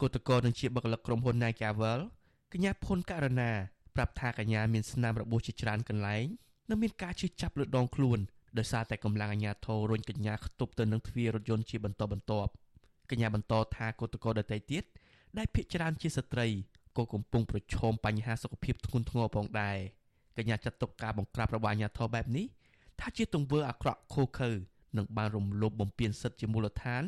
[0.00, 2.00] គឧតកោនឹងជាបកលិកក្រុមហ៊ុន Nagavel
[2.52, 3.50] កញ្ញាភុនករណា
[3.96, 6.24] ប្រាប់ថាកញ្ញាមានស្នាមរបួសជាច្រើនកន្លែង
[6.68, 8.18] និងមានការឈឺចាប់លើដងខ្លួន
[8.58, 12.50] ដោយសារតែកម្លាំងអាជ្ញាធររុញកញ្ញាខ្ទប់ទៅនឹងទ្វាររថយន្តជាបន្តបន្ទាប់
[13.10, 14.84] កញ្ញាបន្តថាគឧតកោដទៃទៀត
[15.38, 16.46] ដែលភ ieck ច្រើនជាស្ត្រី
[16.96, 19.78] ក៏កំពុងប្រឈមបញ្ហាសុខភាពធ្ងន់ធ្ងរផងដែរ
[20.36, 22.46] កញ្ញាចាត់ទុកការបង្ក្រាបរបស់អាជ្ញាធរបែបនេះ
[23.00, 24.50] ថាជាទង្វើអាក្រក់ឃោឃៅ
[24.96, 27.02] និងបានរំលោភបំពានសិទ្ធិជាមូលដ្ឋាន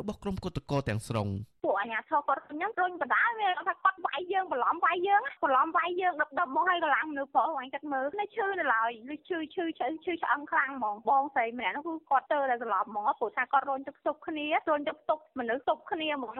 [0.00, 1.28] របស់ក្រុមគឧតកោទាំងស្រុង
[1.64, 16.32] ពួកអាញាធរគាត់ខ្ញុំរុញបដាវាថាគាត់វាយយើងបន្លំវាយយើងបន្លំវាយយើងដឹកដឹកមកឲ្យកម្លាំងនៅប្រុសអញគាត់មើលនៅឈឺនៅឡើយលឺឈឺឈឺឈឺឈឺឆ្អឹងខ្លាំងហ្មងបងស្រីម្នាក់នោះគឺគាត់ទៅតែសន្លប់ហ្មងព្រោះថាគាត់រុញទៅផ្ទុកគ្នារុញទៅផ្ទុកមនុស្សផ្ទុកគ្នាហ្មង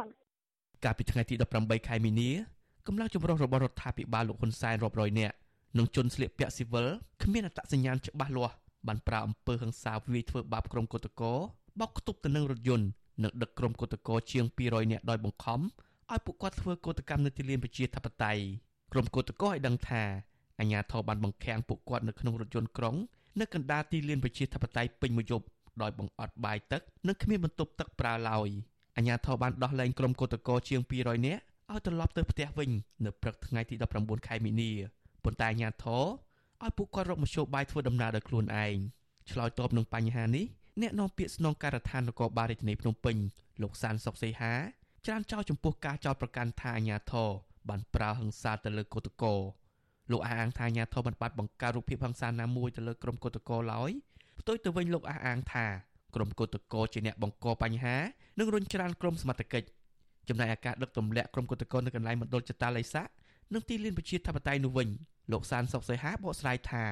[0.84, 2.30] កាលពីថ្ងៃទី18ខែមីនា
[2.86, 5.34] កម្លាំងចម្រុះរបស់រដ្ឋាភិបាលលោកហ៊ុនសែនរាប់រយនាក់
[5.78, 6.86] និងជនស្លៀកពាក់ស៊ីវិល
[7.22, 11.32] គ្មានអត្តសញ្ញាណច្បាស់លាស់បានប្រើអំពើហិង្សាវាយធ្វើបាបក្រុមគឧតកោ
[11.80, 12.86] បោកខ្ទប់ទៅនឹងរថយន្ត
[13.22, 15.61] និងដឹកក្រុមគឧតកោជាង200នាក់ដោយបង្ខំ
[16.12, 18.42] ឲ្យពួកគាត់ធ្វើកោតកម្មនៅទីលានប្រជាធិបតេយ្យ
[18.92, 20.02] ក្រុមគឧតកោឲ្យដឹងថា
[20.61, 22.96] អាជ្ញាធរបានបង្ខាំងពួកគាត់នៅក្នុងរថយន្តក្រុង
[23.40, 25.46] នៅកណ្ដាលទីលានប្រជាធិបតេយ្យពេញមួយយប់
[25.83, 28.48] ដោយបង្អត់បាយទឹកនិងគ្មានបន្ទប់ទឹកប្រើឡើយ
[28.96, 32.70] អាជ្ញាធរបានដោះលែងក្រុមគឧតកោជាង200នាក់ឲ្យត្រឡប់ទៅផ្ទះវិញ
[33.05, 34.70] នៅព្រឹកថ្ងៃទី19ខែមីនា
[35.24, 36.05] ប៉ុន្តែអាជ្ញាធរ
[36.64, 38.76] ឲ្យពួកគាត់រកមធ្យោបាយធ្វើដំណើរដោយខ្លួនឯង
[39.31, 40.46] ឆ្លើយតបនឹងបញ្ហានេះ
[40.82, 43.16] អ្នកនាំពាក្យស្នងការដ្ឋាននគរបាលរាជធានីភ្នំពេញ
[43.62, 44.54] លោកសានសុកសីហា
[45.06, 47.28] ច្រានចោលចំពោះការចោទប្រកាន់ថាអាញាធរ
[47.68, 49.34] បានប្រើហិង្សាទៅលើកូតកោ
[50.12, 53.90] លោកអះអាងថាអាញាធរបានបាត់បង្កើតរូបភាពហិង្សាណាមួយទៅលើក្រុមកូតកោឡើយ
[54.40, 55.66] ផ្ទុយទៅវិញលោកអះអាងថា
[56.14, 57.96] ក្រុមកូតកោជាអ្នកបង្កបញ្ហា
[58.38, 59.68] និងរុញច្រានក្រុមសមត្ថកិច្ច
[60.28, 63.08] ចំណែកអាការដឹកទម្លាក់ក្រុមកូតកោនៅកន្លែងមណ្ឌលចតាល័យស័ក
[63.54, 64.88] និងទីលានប្រជាធិបតេយ្យនោះវិញ
[65.32, 66.84] លោកសានសុកសីហាបកស្រាយថា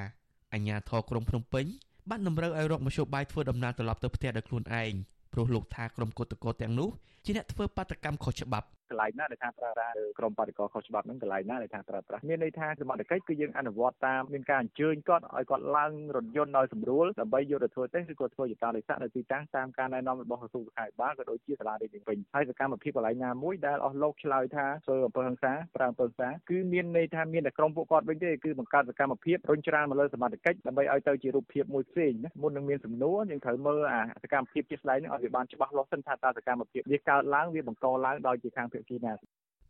[0.53, 1.67] អាញាធរក្រុងភ្នំពេញ
[2.11, 4.93] បានតម្រូវឲ្យរកមធ្យោបាយធ្វើដំណើរត្រឡប់ទៅផ្ទះដោយខ្លួនឯង
[5.33, 6.89] ព្រោះលោកថាក្រុមគឧតកោទាំងនោះ
[7.25, 39.13] ជាអ្នកធ្វើបាតកម្មខុសច្បាប់កន្លែងណាដែលថាប្រើប្រាស់ក្រមបដិកខុសច្បាប់ហ្នឹងកន្លែងណាដែលថាប្រើប្រាស់មានន័យថាសមត្ថកិច្ចគឺយើងអនុវត្តតាមមានការអញ្ជើញគាត់ឲ្យគាត់ឡើងរថយន្តដោយស្រួលដើម្បីយកទៅធ្វើតេស្តឬក៏ធ្វើយតាលិស័កនៅទីតាំងតាមការណែនាំរបស់ក្រសួងសុខាភិបាលក៏ដូចជាសាលារៀនវិញហើយសកម្មភាពកន្លែងណាមួយដែលអស់លោកឆ្លើយថាធ្វើអំពើហិង្សាប្រើអំពើហិង្សាគឺមានន័យថាមានតែក្រុមពួកគាត់វិញទេគឺបង្កើតសកម្មភាពរុញច្រានមកលើសមត្ថកិច្ចដើម្បីឲ្យទៅជារូបភាពមួយផ្សេងណាមុននឹងមានសំណួរយើងត្រូវមើលអាសកម្មភាពជាក់ស្ដែងនេះឲ្យវាបានច្បាស់លាស់សិនថាតើសកម្មភាពវាកើតឡើងវាបង្កឡើងដោយជាខាងភាគីណា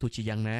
[0.00, 0.58] ទោះជាយ៉ាងណា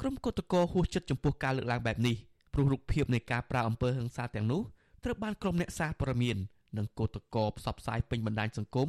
[0.00, 2.16] ក្រុមគឧតកោហួសចិត្តចំពោះការលើកឡើងបែបនេះ
[2.52, 4.62] ព្រោះរូបភាពនៃការប្រើអំពើហិង្សាទាំងនោះ
[5.04, 6.36] ត្រូវបានក្រុមអ្នកសារព័ត៌មាន
[6.78, 8.88] និងគឧតកោផ្សព្វផ្សាយពេញបណ្ដាញសង្គម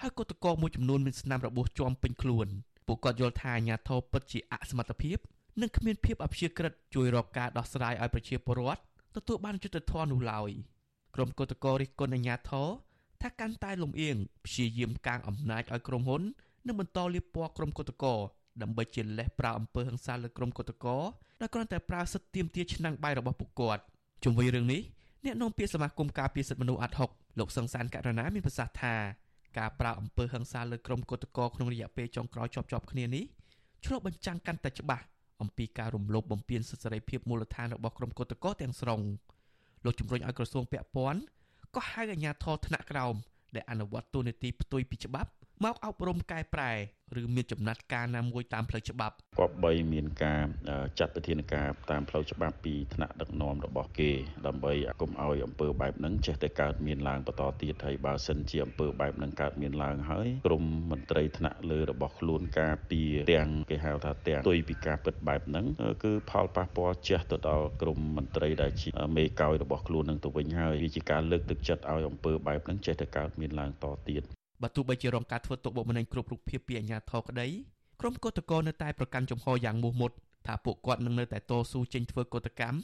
[0.00, 2.46] ហើយគឧតកោមួយចំនួនមានស្នាមរបួសជាំពេញខ្លួន
[2.86, 5.18] ពួកគាត់យល់ថាអាញាធរពិតជាអសមត្ថភាព
[5.60, 8.80] និងគ្មានភាពអព្យាក្រឹតជួយរកការដោះស្រាយឲ្យប្រជាពលរដ្ឋ
[9.16, 10.50] ទទួលបានយុត្តិធម៌នោះឡើយ
[11.14, 12.68] ក្រុមគឧតកោរិះគន់អាញាធរ
[13.22, 16.22] ថាកាន់តែលំអៀងព្យាយាមកាងអំណាចឲ្យក្រុមហ៊ុន
[16.66, 18.14] និងបន្តលៀបពណ៌ក្រុមគឧតកោ
[18.62, 20.96] ដើម្បីជាលេសប្រើអំពើហិង្សាលើក្រុមកុតកោ
[21.40, 23.82] ដែលគ្រាន់តែប្រើសិទ្ធិទាមទារឆ្នាំងបាយរបស់ពួកគាត់
[24.24, 24.82] ជុំវិញរឿងនេះ
[25.24, 28.94] អ្នកនាំពាក្យសមាគមការពារសិទ្ធិមនុស្សអាត់ហុកលោកសង្សានករណាមានប្រសាសន៍ថា
[29.58, 33.24] ការប្រើអំពើហិង្សាលើក្រុមកុតកោក្នុងរយៈពេលចុងក្រោយជាប់ជាប់គ្នានេះ
[33.84, 35.04] ឆ្លុះបញ្ចាំងកាន់តែច្បាស់
[35.42, 39.00] អំពីការរំលោភបំពានសិទ្ធិសេរីភាពមូលដ្ឋានរបស់ក្រុមកុតកោទាំងស្រុង
[39.84, 41.20] លោកជំរុញឲ្យក្រសួងពាក់ព័ន្ធ
[41.74, 43.14] ក៏ហៅអាជ្ញាធរថ្នាក់ក្រោម
[43.54, 45.30] ដែលអនុវត្តទូនីតិផ្ទុយពីច្បាប់
[45.64, 46.72] មកអប់រំកែប្រែ
[47.20, 50.44] ឬមានចំណាត់ការណាមួយតាមផ្លូវច្បាប់គប្បីមានការ
[50.98, 54.10] ចាត់វិធានការតាមផ្លូវច្បាប់ពីថ្នាក់ដឹកនាំរបស់គេ
[54.46, 63.00] ដើម្បីកុំឲ្យអំពើបែបហ្នឹងចេះតែកើតមានឡើងបន្តទៀតហើយបើសិនជាអំពើបែបហ្នឹងកើតមានឡើងហើយក្រមមន្ត្រីថ្នាក់លើរបស់ខ្លួនការពី
[63.32, 65.66] ទាំងគេហៅថាទាំងទុយពីការពិតបែបហ្នឹង
[66.04, 74.24] គឺផលប៉ះពាល់ជះទៅដល់ក្រមមន្ត្រីដែលជាមេកោយរបស់ខ្លួននឹងទៅវិញហើយវាជាការលើកទឹកចិត្តឲ្យអំពើបែបហ្នឹងចេះតែកើតមានឡើងតទៀត
[74.62, 77.48] បើទោះបីជារងការធ្វើទុកបុកម្នេញគ្រប់រូបភាពពីអាជ្ញាធរក្តី
[78.00, 80.12] ក្រុមកោតក្រនៅតែប្រកាន់ចំហយ៉ាងមោះមុត
[80.46, 82.78] ថាពួកគាត់នឹងនៅតែតស៊ូចេញធ្វើកោតកម្ម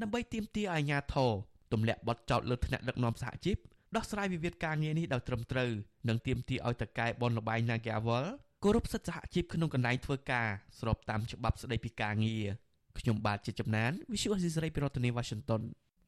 [0.00, 1.32] ដើម្បីទាមទារឲ្យអាជ្ញាធរ
[1.72, 3.56] ទម្លាក់បទចោទលើថ្នាក់ដឹកនាំសហជីព
[3.96, 5.70] ដោះស្រាយវិវាទការងារនេះដោយត្រឹមត្រូវ
[6.08, 8.26] និងទាមទារឲ្យតកែបនលបាយ Nagawal
[8.64, 12.46] គោរពសិទ្ធិសហជីពក្នុងកន្លែងធ្វើការស្របតាមច្បាប់ស្តីពីការងារ
[12.98, 15.62] ខ្ញុំបាទជាចំណាន Visual Assisray ពីរដ្ឋធានី Washington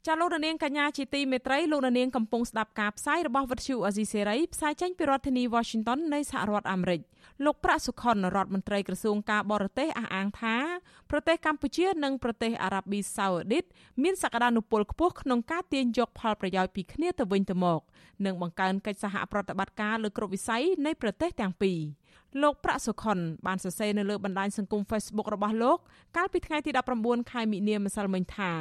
[0.07, 7.01] ចាលោកនាងកញ្ញាជាទីមេត្រីលោកនាងកំពុងស្ដាប់ការផ្សាយរបស់វិទ្យុអេស៊ីសេរីផ្សាយចេញពីរដ្ឋធានី Washington នៃសហរដ្ឋអាមេរិក
[7.45, 10.57] លោកប្រាក់សុខុនរដ្ឋមន្ត្រីក្រសួងការបរទេសអះអាងថា
[11.11, 13.65] ប្រទេសកម្ពុជានិងប្រទេសអារ៉ាប៊ីសាអូឌីត
[14.03, 17.81] មានសក្តានុពលខ្ពស់ក្នុងការទាញយកផលប្រយោជន៍ពីគ្នាទៅវិញទៅមក
[18.25, 21.79] និងបង្កើនកិច្ចសហប្រតិបត្តិការលើគ្រប់វិស័យនៃប្រទេសទាំងពីរ
[22.43, 25.79] លោកប្រាក់សុខុនបានសរសេរនៅលើបណ្ដាញសង្គម Facebook របស់លោក
[26.17, 28.53] កាលពីថ្ងៃទី19ខែមិនិនាម្សិលមិញថា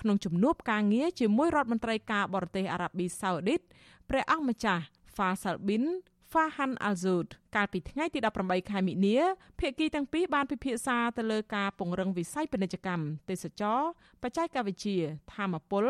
[0.00, 3.60] ក្នុងជំនួបការងារជាមួយរដ្ឋមន្ត្រីការបរទេសអារ៉ាប៊ីសាអូឌីត
[4.08, 4.82] ព្រះអង្គម្ចាស់
[5.16, 5.84] Faisal bin
[6.32, 9.18] Fahan Al-Zoud កាលពីថ្ងៃទី18ខែមិនិនា
[9.60, 13.80] ភាគីទាំងពីរបានពិភាក្សាទៅលើការពង្រឹងវិស័យពាណិជ្ជកម្មទេសចរ
[14.22, 14.98] បច្ចេកវិទ្យា
[15.34, 15.84] ធម្មពល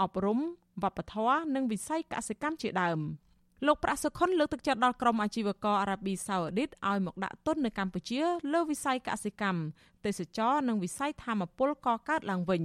[0.00, 0.38] អប់រំ
[0.82, 3.00] វប្បធម៌និងវិស័យកសិកម្មជាដើម។
[3.66, 8.20] លោកប្រាក់សុខុនលើកទឹកចិត្តដល់ក្រុមអាជីវករអារ៉ាប៊ីសាអូឌីតឲ្យមកដាក់ទុននៅកម្ពុជា
[8.52, 9.60] លើវិស័យកសិកម្ម
[10.04, 12.62] ទេសចរនិងវិស័យធម្មពលកកើតឡើងវិញ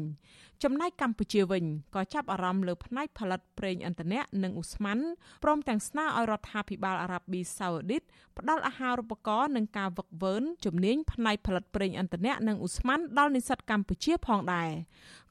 [0.63, 4.99] ចំណែកកម្ពុជាវិញក៏ចាប់អារម្មណ៍លើផ្នែកផលិតប្រេងឥន្ធនៈនិងឧស្ម័ន
[5.43, 8.01] ព្រមទាំងស្នើឲ្យរដ្ឋាភិបាលអារ៉ាប៊ីសាអូឌីត
[8.37, 14.69] ផ្ដល់អាហារូបករណ៍និងការវឹកវើជំនាញផ្នែកផលិតប្រេងឥន្ធនៈនិងឧស្ម័នដល់និស្សិតកម្ពុជាផងដែរ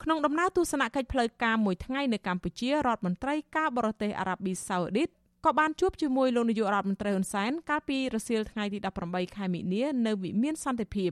[0.02, 5.10] ក្នុងដំណើរទស្សនកិច្ចផ្លូវការមួយថ្ងៃនៅកម្ពុជារដ្ឋមន្ត្រីការបរទេសអារ៉ាប៊ីសាអូឌីត
[5.46, 8.78] ក៏បានជួបជាមួយលោកនាយករដ្ឋមន្ត្រីហ៊ុនសែនកាលពីរសៀលថ្ងៃទី
[9.08, 11.10] 18ខែមិនិនានៅវិមានសន្តិភាព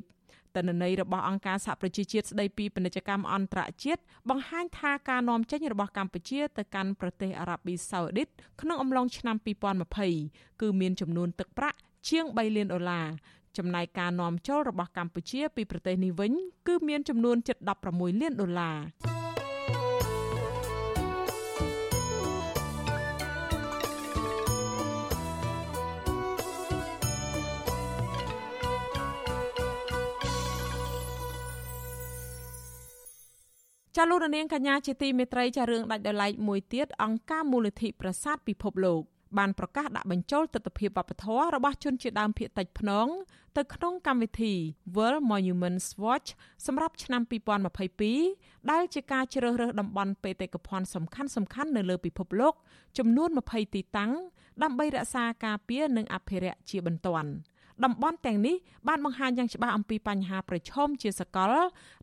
[0.57, 8.29] តនន័យរបស់អង្គការសហប្រជាជាតិស្ដីពីពាណិជ្ជកម្មអន្តរជាតិបង្ហាញថាការនាំចេញរបស់កម្ពុជាទៅកាន់ប្រទេសអារ៉ាប៊ីសាអូឌីត
[8.61, 9.37] ក្នុងអំឡុងឆ្នាំ
[9.99, 13.07] 2020គឺមានចំនួនទឹកប្រាក់ជាង3លានដុល្លារ
[13.59, 16.33] ចំណែកការនាំចូលរបស់កម្ពុជាពីប្រទេសនេះវិញ
[16.69, 17.57] គឺមានចំនួនជិត
[17.91, 19.20] 16លានដុល្លារ
[33.97, 39.03] ចាលោករនាងកញ្ញាជាទីមេត្រីចារឿងដាច់ដោយឡែកមួយទៀតអង្គការមូលនិធិប្រាសាទពិភពលោក
[39.39, 43.07] បានប្រកាសដាក់បញ្ចូលទស្សនវិជ្ជាវប្បធម៌របស់ជនជាតិដើមភាគតិចភ្នង
[43.57, 44.55] ទៅក្នុងកម្មវិធី
[44.97, 46.29] World Monuments Watch
[46.67, 47.23] សម្រាប់ឆ្នាំ
[48.17, 52.55] 2022ដែលជាការជ្រើសរើសតំបន់បេតិកភណ្ឌសំខាន់សំខាន់នៅលើពិភពលោក
[52.99, 54.13] ចំនួន20ទីតាំង
[54.63, 57.31] ដើម្បីរក្សាការពារនិងអភិរក្សជាបន្ទាន់។
[57.85, 58.57] តំបន់ទាំងនេះ
[58.89, 61.55] បានបង្ហាញយ៉ាងច្បាស់អំពីបញ្ហាប្រឈមជាសកល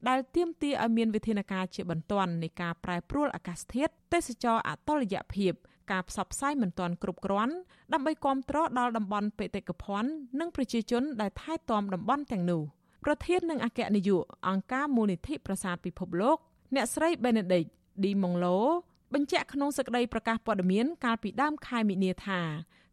[0.07, 5.53] ដែលទាមទារឲ្យមានវិធានការជាបន្ទាន់នៃការប្រែប្រួលអាកាសធាតុទេសចរអតុល្យភាព
[5.91, 7.53] ការផ្សព្វផ្សាយមិនទាន់គ្រប់គ្រាន់
[7.93, 10.09] ដើម្បីគ្រប់គ្រងដល់តំបន់បេតិកភណ្ឌ
[10.39, 12.61] និងប្រជាជនដែលថែទាំតំបន់ទាំងនោះ
[13.05, 16.37] ប្រធាននិងអគ្គនាយកអង្គការមូលនិធិប្រាសាទពិភពលោក
[16.75, 17.69] អ្នកស្រី Benedict
[18.03, 18.57] Di Monglo
[19.13, 22.41] បញ្ជាក់ក្នុងសេចក្តីប្រកាសព័ត៌មានកាលពីដើមខែមិនិនាថា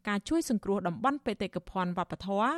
[0.08, 2.50] ការជួយសង្គ្រោះតំបន់បេតិកភណ្ឌវប្បធម៌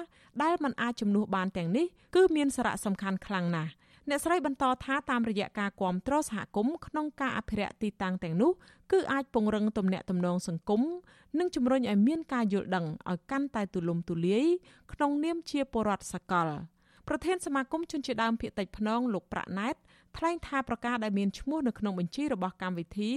[0.43, 3.71] ដែលមិនអាចជំនួសបានទាំងនេះគឺមានសារៈសំខាន់ខ្លាំងណាស់
[4.09, 8.51] អ្នកស្រីបន្តថាតាមរយៈការគ្រប់គ្រងសហគមន៍ក្នុងការអភិរក្សទីតាំងទាំងនោះ
[8.93, 10.83] គឺអាចពង្រឹងទំនាក់ទំនងសង្គម
[11.39, 14.45] និងជំរុញឲ្យមានការយល់ដឹងឲ្យកាន់តែទូលំទូលាយ
[14.93, 16.49] ក្នុងនាមជាពលរដ្ឋសកល
[17.09, 19.75] ប្រធានសមាគមជនជាតិដើមភាគតិចភ្នងលោកប្រាក់ណែត
[20.17, 23.13] ថ្លែងថាប្រកាសដែលមានឈ្មោះនៅក្នុងបញ្ជីរបស់កម្មវិធី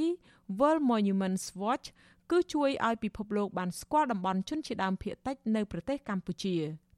[0.60, 1.88] World Monuments Watch
[2.32, 6.56] គឺជួយឲ្យពិភពលោកបានស្គាល់តំបន់ជនជាតិដើមភាគតិចនៅប្រទេសកម្ពុជា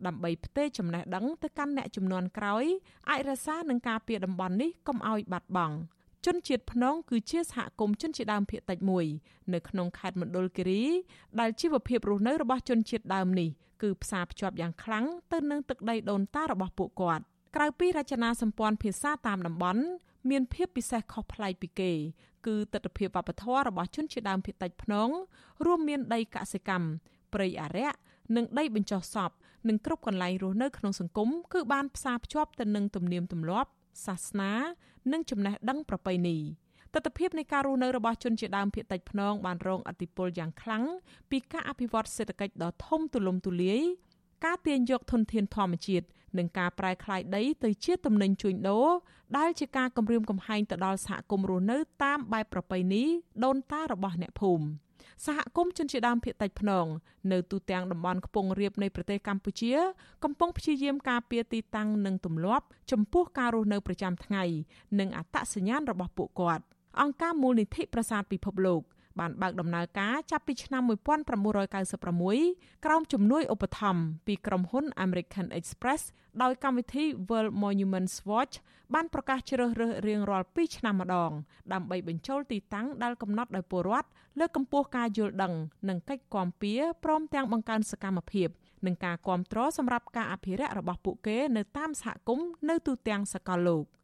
[0.07, 2.65] ដើម្បីផ្ទេរចំណេះដឹងទៅកាន់អ្នកជំនាន់ក្រោយ
[3.09, 5.75] អាចរក្សានិងការពារតំបន់នេះកុំឲ្យបាត់បង់
[6.25, 9.05] ជនជាតិភ្នងគឺជាសហគមន៍ជនជាតិដើមភាគតិចមួយ
[9.53, 10.83] នៅក្នុងខេត្តមណ្ឌលគិរី
[11.39, 13.49] ដែលជីវភាពរស់នៅរបស់ជនជាតិដើមនេះ
[13.81, 17.23] គឺផ្សារភ្ជាប់យ៉ាងខ្លាំងទៅនឹងទឹកដីដូនតារបស់ពួកគាត់
[17.55, 19.83] ក្រៅពីរចនាសម្ព័ន្ធភាសាតាមតំបន់
[20.29, 21.91] មានភាពពិសេសខុសប្លែកពីគេ
[22.45, 25.09] គឺទស្សនវិជ្ជាវប្បធម៌របស់ជនជាតិដើមភាគតិចភ្នង
[25.65, 26.87] រួមមានដីកសិកម្ម
[27.33, 27.91] ព្រៃអរិយ
[28.35, 29.31] និងដីបញ្ចុះសព
[29.67, 33.69] និងគ្រប់កន្លែងរស់នៅក្នុងសង្គមគឺបានផ្សារភ្ជាប់ទៅនឹងទំនៀមទម្លាប់
[34.05, 34.51] សាសនា
[35.11, 36.37] និងចំណេះដឹងប្រពៃណី
[36.93, 40.83] ទស្សនវិជ្ជានៃការរស់នៅរបស់ជនជាតិដើមភាគតិចភ្នងបានរងឥទ្ធិពលយ៉ាងខ្លាំង
[41.31, 43.81] ពីការអភិវឌ្ឍសេដ្ឋកិច្ចដ៏ធំទូលំទូលាយ
[44.45, 46.05] ការទាញយកធនធានធម្មជាតិ
[46.37, 48.89] និងការប្រែក្លាយដីទៅជាទំនិញជួញដូរ
[49.37, 53.03] ដែលជាការគំរាមកំហែងទៅដល់សហគមន៍រស់នៅតាមបែបប្រពៃណី
[53.43, 54.65] ដូនតារបស់អ្នកភូមិ
[55.25, 56.85] សហគមន៍ជនជាតិដើមភាគតិចភ្នង
[57.31, 59.73] នៅទូទាំងតំបន់ខ្ពង់រាបនៃប្រទេសកម្ពុជា
[60.23, 64.43] កំពុងព្យាយាមការពារទីតាំងនិងទម្លាប់ចំពោះការរស់នៅប្រចាំថ្ងៃ
[64.99, 66.63] និងអត្តសញ្ញាណរបស់ពួកគាត់
[67.01, 68.81] អង្គការមូលនិធិប្រាសាទពិភពលោក
[69.19, 70.83] បានបើកដំណើរការចាប់ពីឆ្នាំ
[71.69, 76.01] 1996ក្រោមជំនួយឧបត្ថម្ភពីក្រុមហ៊ុន American Express
[76.41, 78.55] ដោយកម្មវិធី World Monuments Watch
[78.93, 81.31] បានប្រកាសជ្រើសរើសរៀងរាល់2ឆ្នាំម្ដង
[81.73, 84.07] ដើម្បីបញ្ចូលទីតាំងដែលកំណត់ដោយពលរដ្ឋ
[84.39, 85.53] លើកកម្ពស់ការយល់ដឹង
[85.89, 88.47] និងកិច្ចគាំពៀព្រមទាំងបង្កើនសកម្មភាព
[88.85, 93.85] និងការគ្រប់គ្រងសម្រាប់ការអភិរក្សរបស់ពួកគេនៅតាមសហគមន៍នៅទូទាំងសកលលោក។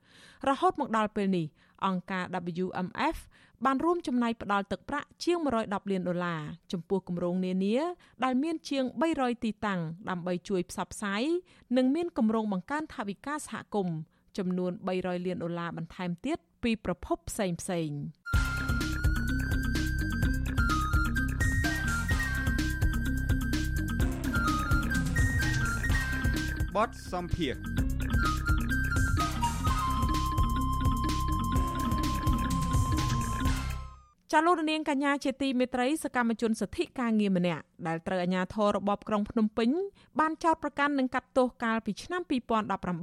[0.49, 1.45] រហូតមកដល់ពេលនេះ
[1.85, 2.25] អង្គការ
[2.65, 3.17] WMF
[3.65, 7.77] បានរួមចំណែកផ្ដល់ទឹកប្រាក់ជាង110លានដុល្លារចំពោះគម្រោងនានា
[8.23, 11.23] ដែលមានជាង300ទីតាំងដើម្បីជួយផ្សព្វផ្សាយ
[11.77, 13.97] និងមានគម្រោងបង្កើនថវិកាសហគមន៍
[14.37, 17.89] ចំនួន300លានដុល្លារបន្ថែមទៀតពីប្រភពផ្សេងផ្សេង
[26.75, 27.86] បតសំភារ
[34.33, 39.69] ចាលោករនាងកញ្ញាជាទីមេត្រីសកម្មជនសិទ្ធិការងារម្នាក់ដែលត្រូវអាជ្ញាធររបបក្រុងភ្នំពេញ
[40.19, 42.31] បានចោទប្រកាន់និងកាត់ទោសកាលពីឆ្នាំ2018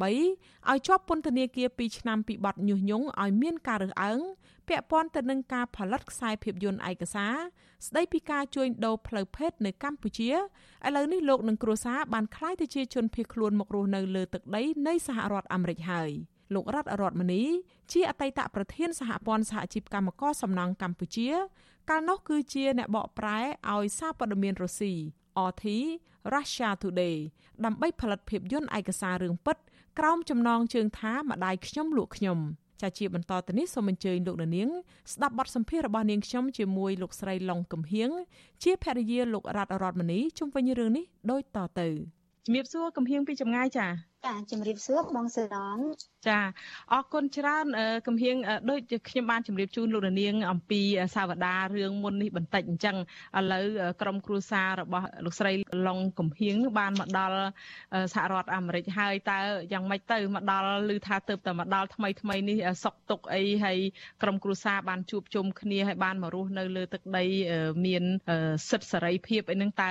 [0.09, 4.21] ឲ្យជាប់ពន្ធនាគារ2ឆ្នាំពីបទញុះញង់ឲ្យមានការរើសអើង
[4.69, 7.35] ពាក់ព័ន្ធទៅនឹងការផលិតខ្សែភាពយន្តឯកសារ
[7.87, 10.37] ស្ដីពីការជួញដូរផ្លូវភេទនៅកម្ពុជាឥ
[10.97, 16.13] ឡូវនេះលោកនឹងគ្រួសារបានក្លាយទៅជាជនភៀសខ្លួនមករស់នៅលើទឹកដីនៃសហរដ្ឋអាមេរិកហើយ។
[16.55, 17.43] លោករតរតមនី
[17.93, 21.29] ជាអតីតប្រធានសហព័ន្ធសហជីពកម្មករសំណង់កម្ពុជា
[21.91, 23.39] កាលនោះគឺជាអ្នកបកប្រែ
[23.75, 24.93] ឲ្យសារព័ត៌មានរុស្ស៊ី
[25.49, 25.65] RT
[26.35, 27.17] Russia Today
[27.65, 29.57] ដើម្បីផលិតភាពយន្តឯកសាររឿងពិត
[29.99, 32.39] ក្រោមចំណងជើងថាម្ដាយខ្ញុំលក់ខ្ញុំ
[32.83, 34.69] ចាជាបន្តទៅនេះសូមអញ្ជើញលោកនាង
[35.13, 38.11] ស្ដាប់បទសម្ភាសន៍របស់នាងខ្ញុំជាមួយលោកស្រីឡុងកំហៀង
[38.63, 41.89] ជាភរិយាលោករតរតមនីជុំវិញរឿងនេះដូចតទៅ
[42.47, 43.87] ជំរាបសួរកំហៀងពីចម្ងាយចា
[44.25, 45.79] ចាជំរាបសួរបងសរង
[46.29, 46.41] ចា
[46.93, 47.67] អរគុណច្រើន
[48.07, 48.37] កំហៀង
[48.71, 50.81] ដូចជាខ្ញុំបានជម្រាបជូនលោកនាង អំពី
[51.15, 52.97] សាវតារឿងមុននេះបន្តិចអញ្ចឹង
[53.39, 53.67] ឥឡូវ
[54.01, 55.53] ក្រុមគ្រួសាររបស់លោកស្រី
[55.87, 57.39] ឡុងកំហៀងបានមកដល់
[58.15, 59.39] សហរដ្ឋអាមេរិកហើយតើ
[59.73, 63.79] យ៉ាងម៉េចទៅមកដល់ឮថាទៅតែមកដល់ថ្មីថ្មីនេះសុកទុកអីហើយ
[64.23, 67.25] ក្រុមគ្រួសារបានជួបជុំគ្នាហើយបានមករស់នៅលើទឹកដី
[67.87, 68.05] មាន
[68.71, 69.91] សិទ្ធិសេរីភាពអីហ្នឹងតើ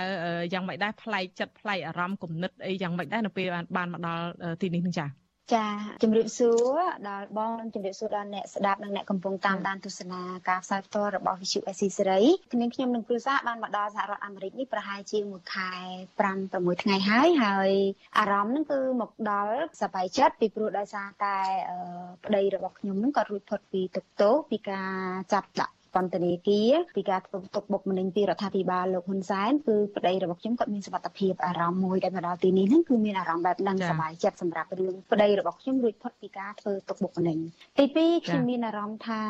[0.53, 4.22] យ៉ាងម៉េចដែរប្លែកចិត្តប្លែកអារម្មណ៍គំនិតអីយ៉ាងម៉េចដែរនៅពេលបានមកដល់
[4.61, 5.67] ទីនេះនឹងចា៎ចា
[6.03, 12.21] ជំរាបសួរដល់បងនិងជំរាបសួរដល់អ្នកស្ដាប់និងអ្នកកំពុងតាមដានទស្សនាការផ្សាយផ្ទាល់របស់ Visu SC សេរី
[12.53, 15.71] គ្នាខ្ញុំនិងគ្រួសារបានមកដល់សហរដ្ឋអាមេរិកនេះប្រហែលជាមួយខែ
[16.19, 17.71] 5 6ថ្ងៃហើយហើយ
[18.17, 21.37] អារម្មណ៍ហ្នឹងគឺមកដល់សប្បាយចិត្តពីព្រោះដោយសារតែ
[22.25, 24.91] ប្តីរបស់ខ្ញុំហ្នឹងក៏រួចផុតពីទុកទោសពីការ
[25.33, 37.37] ចាប់ដាក់ ពន្ធនាគារពីការធ្វើទុកបុកម្នេញពីរដ្ឋាភិបាលលោកហ៊ុនសែនគឺប្តីរបស់ខ្ញុំគាត់មានសមត្ថភាពអារម្មណ៍មួយដែលមកដល់ទីនេះហ្នឹងគឺមានអារម្មណ៍បែបហ្នឹងសប្បាយចិត្តសម្រាប់រឿងប្តីរបស់ខ្ញុំរួចផុតពីការធ្វើទុកបុកម្នេញ
[37.77, 39.21] ទី2ខ្ញុំមានអារម្មណ៍ថា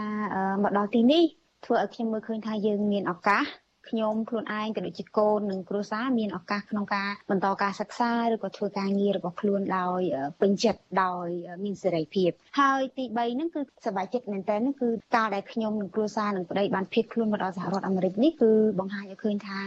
[0.63, 1.23] មកដល់ទីនេះ
[1.65, 3.45] ធ្វើឲ្យខ្ញុំមើលឃើញថាយើងមានឱកាស
[3.89, 10.01] ខ្ញុំខ្លួនឯងក៏ដូចជាកូននិងគ្រួសារមានឱកាសក្នុងការបន្តការសិក្សាឬក៏ធ្វើការងាររបស់ខ្លួនដោយ
[10.41, 11.27] ពេញចិត្តដោយ
[11.63, 19.61] មានសេរីភាពហើយទី3ហ្នឹងគឺសប្បាយចិត្តមែនតើគឺការដែលខ្ញុំនិងគ្រួសារនិងប្តីបានភៀសខ្លួនមកដល់សហរដ្ឋអាមេរិកនេះគឺបង្ហាញឲ្យឃើញថា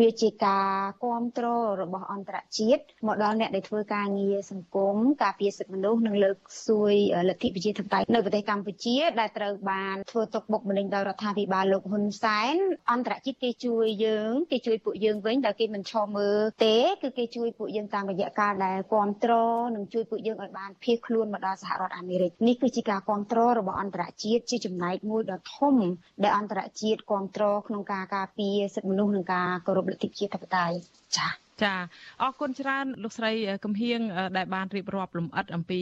[0.00, 0.70] វាជាការ
[1.02, 6.94] គ្រប់គ្រងរបស់អន្តរជាតិមកដល់អ្នកដែលធ្វើការងារសង្គមការពារសិទ្ធិមនុស្សនិងលើកស្ទួយ
[7.28, 12.54] លទ្ធិប្រជាធិបតេយ្យនៅប្រទេសកម្ពុជាដែលត្រូវបានធ្វើទុកបុកម្នេញដោយរដ្ឋាភិបាលលោកហ៊ុនសែន
[12.92, 25.74] អន្តរជាតិគេជួយយើងគេជួយពួកយើងវិញដែលគេមិនឈរមើលទេគឺគេជួយពួកយើងតាមរយៈការដែលគ្រប់គ្រងនិងជួយពួកយើងឲ្យបានភៀសខ្លួនមកដល់សហរដ្ឋអាមេរិកនេះគឺជាការគ្រប់គ្រងរបស់អន្តរជាតិជាចំណែកមួយដ៏ធំ
[26.22, 30.76] ដែលអន្តរជាតិគ្រប់គ្រងក្នុងការការពារសិទ្ធិមនុស្សនិងការគោរពលទ្ធិប្រជាធិបតេយ្យ
[31.16, 31.74] ចា៎ ចា
[32.22, 33.32] អរគុណច្រើនលោកស្រី
[33.64, 34.00] កំហៀង
[34.36, 35.80] ដែលបានរៀបរាប់លំអិតអំពី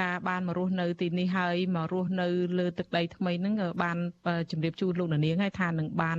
[0.00, 3.98] ការបានមករស់នៅទីនេះហើយមករស់នៅលើទឹកដីថ្មីហ្នឹងបាន
[4.50, 6.18] ជម្រាបជូនលោកនាងហើយថានឹងបាន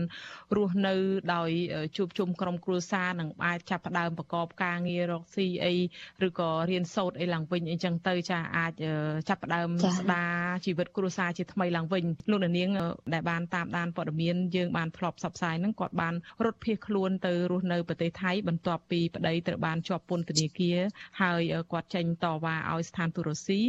[0.55, 0.93] រស់នៅ
[1.35, 1.49] ដោយ
[1.97, 5.73] ជួបជុំក្រុមគ្រួសារនឹងអាចចាប់ផ្ដើមប្រកបការងាររកស៊ីអី
[6.27, 8.73] ឬក៏រៀនសូត្រអីឡើងវិញអីចឹងទៅចាអាច
[9.29, 12.69] ចាប់ផ្ដើមស្ដារជីវិតគ្រួសារជាថ្មីឡើងវិញលោកនាង
[13.13, 20.79] ដែលបានតាមដានព័ត៌មានយើងបានធ្លាប់ផ្សព្វផ្សាយហ្នឹងគាត់បានរត់ភៀសខ្លួនទៅរស់នៅប្រទេសថៃបន្ទាប់ពីប្តីត្រូវបានជាប់ពន្ធនាគារ
[21.21, 23.61] ហើយគាត់ចេញតវ៉ាឲ្យស្ថានទូតរុស្ស៊ី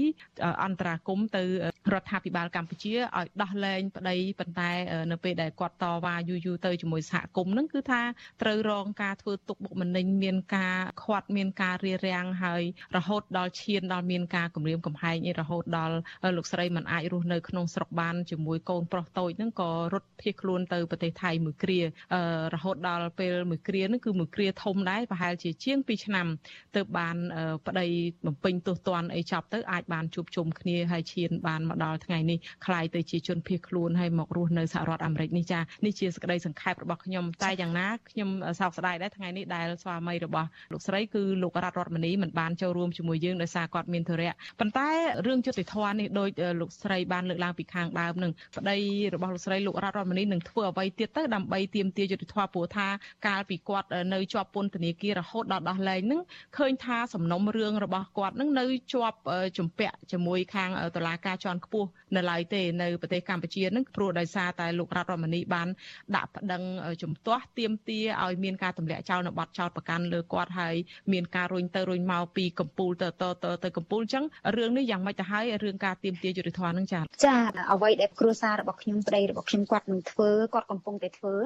[0.64, 1.44] អន្តរាគមទៅ
[1.92, 4.70] រដ្ឋាភិបាលកម្ពុជាឲ្យដោះលែងប្តីប៉ុន្តែ
[5.12, 8.02] នៅពេលដែលគាត់តវ៉ាយូរយូរទៅជាមួយសហគមន៍ហ្នឹងគឺថា
[8.42, 12.62] ត្រូវរងការធ្វើទុកបុកម្នេញមានការខាត់មានការរារាំងហើយ
[12.96, 15.94] រហូតដល់ឈានដល់មានការគំរាមកំហែងរហូតដល់
[16.36, 21.78] លោកស្រីមិនអាចរស់នៅក្នុងស្រុកបានជាមួយកូនប្រុសតូចហ្នឹងក៏រត់ភៀសខ្លួនទៅប្រទេសថៃមួយគ្រា
[22.54, 26.27] រហូតដល់ពេលមួយគ្រាហ្នឹងគឺមួយគ្រាធំដែរប្រហហែលជាជាង2ឆ្នាំ
[26.75, 27.15] ទើបបាន
[27.67, 27.87] ប្តី
[28.25, 44.89] បំពេញទោសទណ្ឌអីចប់ទៅអាចបានជួបជុំគ្នាហើយឈានបានមកដល់ថ្ងៃនេះคล้ายទៅជាជនភៀសខ្លួនហើយមករស់នៅសហរដ្ឋអាមេរិកនេះចានេះជាសេចក្តីសង្ខេបរបស់ខ្ញុំតែយ៉ាងណាខ្ញុំសោកស្ដាយដែរថ្ងៃនេះដែលស្វាមីរបស់លោកស្រីគឺលោករតរតមនីមិនបានចូលរួមជាមួយយើងដោយសារគាត់មានធរៈប៉ុន្តែ
[45.27, 46.29] រឿងយុត្តិធម៌នេះដោយ
[46.61, 48.77] លោកស្រីបានលើកឡើងពីខាងដើមនឹងប្តី
[49.13, 52.87] របស់លោកស្រីលោករតរតមនីនឹងធ្វើអ្វីទៀតទៅដើម្បីទាមទារយុត្តិធម៌ព្រោះថា
[53.27, 56.20] កាលពីគាត់នៅជាប់ពន្ធនាគារ ាររហូតដល់ដោះលែងនឹង
[56.56, 59.18] ឃើញថាសំណុំរឿងរបស់គាត់នឹងនៅជាប់
[59.58, 65.68] ជំពាក់ជាមួយខាងតុលាការជាន់ខ្ពស់នៅឡើយទេនៅប្រទេសកម្ពុជានឹងព្រោះដោយសារតែលោករតរមនីបាន
[66.16, 66.62] ដាក់ប្តឹង
[67.02, 70.74] ជំទាស់ទាមទារឲ្យមានការទម្លាក់ចោលនៅបទចោតប្រកាន់លើគាត់ហើយ
[71.12, 74.24] មានការរុញទៅរុញមកពីកម្ពុជាទៅទៅទៅកម្ពុជាអញ្ចឹង
[74.56, 77.36] រឿងនេះយ៉ាងម៉េចទៅហើយរឿងការទាមទារយុត្តិធម៌នឹងចា៎ចា
[77.72, 81.36] អ្វីដែលគ្រួសាររបស់ខ្ញុំប្តីរបស់ខ្ញុំគាត់នឹងធ្វើគាត់កំពុងតែធ្វើ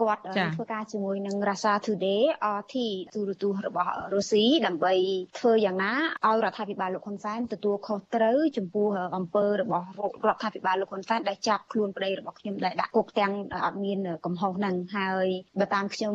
[0.00, 0.22] គាត់
[0.56, 2.22] ធ្វើការជាមួយនឹង Russia Today
[2.58, 2.76] RT
[3.14, 4.94] ទូរទស្សន៍របស់រុស្ស៊ីដើម្បី
[5.38, 5.92] ធ្វើយ៉ាងណា
[6.26, 8.86] ឲ្យរដ្ឋាភិបាលលោកហ៊ុនសែនទទួលខុសត្រូវចំពោះ
[9.16, 9.86] អំពើរបស់
[10.26, 13.32] រដ្ឋាភិបាលលោកហ៊ុនសែនដែលចាប់ខ្លួនប្តីរបស់ខ្ញុំដែលដាក់គុកទាំង
[13.64, 15.26] អត់មានកំហុសហ្នឹងហើយ
[15.60, 16.14] បើតាមខ្ញុំ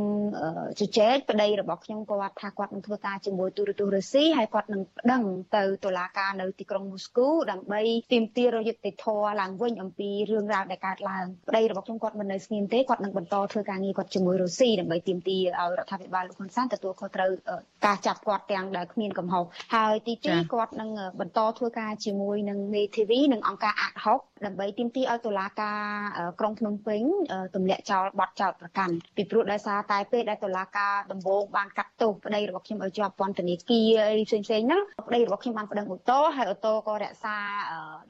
[0.79, 5.23] ជជែកប្តីរបស់ខ្ញុំគាត់ថាគាត់នឹងធ្វើការជាមួយទូរទស្សន៍រុស្ស៊ីហើយគាត់នឹងប្តឹង
[5.55, 17.31] ទៅតុលាការនៅទីក្រុងមូស្គូដើម្បីទាមទារយុត្តិធម៌ឡើងវិញអំពីរឿងរ៉ាវដែលកើតឡើងប្តីរបស់ខ្ញុំគាត់មិននៅស្ងៀមទេគាត់នឹងបន្តធ្វើការងារគាត់ជាមួយរុស្ស៊ីដើម្បីទាមទារឲ្យរដ្ឋាភិបាលលោកហ៊ុនសែនទទួលខុសត្រូវ
[17.85, 19.45] ការចាប់គាត់ទាំងដែលគ្មានកំហុស
[19.75, 25.79] ហើយទី2គាត់នឹងបន្តធ្វើការជាមួយនឹងមេធាវីនិងអង្គការអាត់ហុក ដើម្បីទាមទារឲ្យតុលាការ
[26.39, 27.01] ក្រុងភ្នំពេញ
[27.55, 37.37] ទម្លាក់ចោលបទចោទប្រកាន់ពីព្រោះដោយសារតែពេលដែលតុលាការដំបូងបានកាត់ទោសប្តីរបស់ខ្ញុំឲ្យជាប់ពន្ធនាគារអីផ្សេងៗហ្នឹងប្តីរបស់ខ្ញុំបានប្តឹងអូតូហើយអូតូក៏រក្សា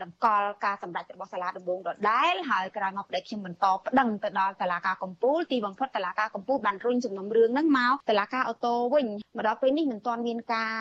[0.01, 9.07] តម្កល់ការសម្រេចរបស់សាលាដំបូងដដែលហើយក្រោយមកប្តីខ្ញុំបន្តប្តឹងទៅដល់តុលាការកំពូលទីបំផុតតឡាការកម្ពុជាបានរុញសំណុំរឿងហ្នឹងមកតឡាការអូតូវិញ
[9.37, 10.71] មកដល់ពេលនេះមិនទាន់មានការ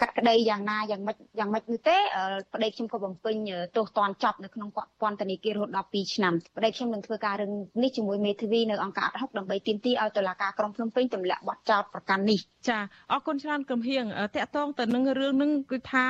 [0.00, 1.96] កាត់ក្តីយ៉ាងណាយ៉ាងម៉េចយ៉ាងម៉េចនោះទេ
[2.54, 3.36] ប្តីខ្ញុំក៏បំពេញ
[3.76, 4.68] ទោសទណ្ឌចាប់នៅក្នុង
[5.00, 12.38] ពន្ធនាគាររហូតដល់2ឆ្នាំប្តីខ្ញុំនឹងធ្វើការរឿងនេះជាមួយមេធាវីនៅអង្គការអត់ហុកដើម្បីទាមទារឲ្យតុលាការក្រុងភ្នំពេញទម្លាក់បទចោទប្រកាន់នេះ
[12.68, 12.78] ចា
[13.12, 14.04] អរគុណច្រើនកំហៀង
[14.36, 16.06] តកតងទៅនឹងរឿងហ្នឹងគឺថា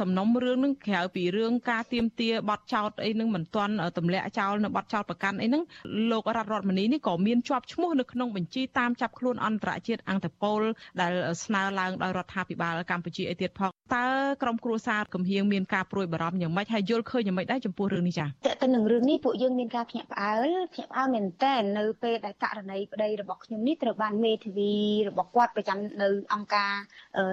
[0.00, 5.62] សំណុំរឿងហ្នឹងក្រៅពីរឿងការទាមទារបទចោទអីហ្នឹងមិនទាន់ទម្លាក់ចោលនៅបទចោទប្រកាន់អីហ្នឹង
[6.10, 10.60] លោករដ្ឋរដ្ឋមនីនេះក៏មានជាប់ឈ្មោះនៅក្នុងបញ្ជីតាមចាប់ខ្លួនអន្តរជាតិអង្គតពល
[11.00, 11.12] ដែល
[11.44, 14.06] ស្នើឡើងដោយរដ្ឋាភិបាលកម្ពុជាឯទៀតផងតើ
[14.42, 24.72] ក្រមគ្រួសារកំហៀងមានការព្រួយបារម្ភយ៉ាងម៉េចហើយយល់ឃើញយ៉ាងម៉េចដែរចំពោះរឿងនេះចា៎តើទៅនឹងរឿងនេះពួកយើងមានការភ្ញាក់ផ្អើលភ្ញាក់ផ្អើលមែនតើនៅពេលដែលករណីប្តីរបស់ខ្ញុំនេះត្រូវបានមេធាវី
[25.08, 26.72] របស់គាត់ប្រចាំនៅអង្គការ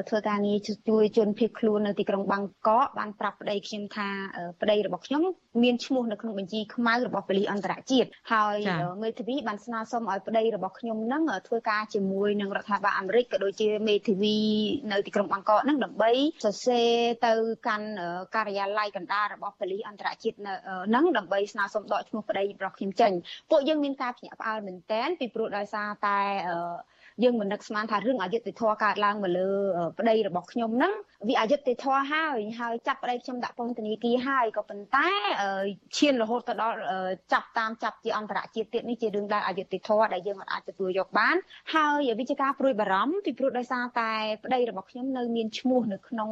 [0.09, 0.57] ធ្វើការងារ
[0.89, 4.07] ជួយជនភៀសខ្លួននៅទីក្រុងបាងកកបានប្រាប់ប្តីខ្ញុំថា
[4.61, 5.23] ប្តីរបស់ខ្ញុំ
[5.63, 8.57] មានឈ្មោះនៅក្នុងបញ្ជីខ្មៅរបស់ប៉ូលីសអន្តរជាតិហើយ
[9.03, 14.37] មេធាវីបានស្នើសុំឲ្យប្តីរបស់ខ្ញុំនឹងធ្វើការជាមួយនឹងរដ្ឋាភិបាលអាមេរិកក៏ដូចជាមេធាវី
[14.91, 16.11] នៅទីក្រុងបាងកកនឹងដើម្បី
[16.43, 16.89] សរសេរ
[17.25, 17.33] ទៅ
[17.67, 17.87] កាន់
[18.35, 20.53] ការិយាល័យកណ្ដាលរបស់ប៉ូលីសអន្តរជាតិនឹ
[21.01, 23.11] ងដើម្បីស្នើសុំដកឈ្មោះប្តីរបស់ខ្ញុំចេញ
[23.49, 26.19] ពួកយើងមានការភ្ញាក់ផ្អើលមែនទែនពីព្រោះដោយសារតែ
[27.23, 29.47] យើងមិននឹកស្មានថារឿងអយុត្តិធម៌កើតឡើងមកលើ
[29.99, 30.93] ប្តីរបស់ខ្ញុំហ្នឹង
[31.27, 35.07] វាអយុត្តិធម៌ហើយហើយចាប់ប្តីខ្ញុំដាក់ពន្ធនាគារហើយក៏ប៉ុន្តែ
[35.97, 36.77] ឈានរហូតទៅដល់
[37.33, 41.35] ចាប់តាមចាប់ជាអន្តរជាតិទៀតនេះជារឿងដែលអយុត្តិធម៌ដែលយើងអាចទទួលយកបាន
[41.73, 44.11] ហើយវិជាការព្រួយបារម្ភពីព្រោះដោយសារតែ
[44.43, 46.29] ប្តីរបស់ខ្ញុំនៅមានឈ្មោះនៅក្នុង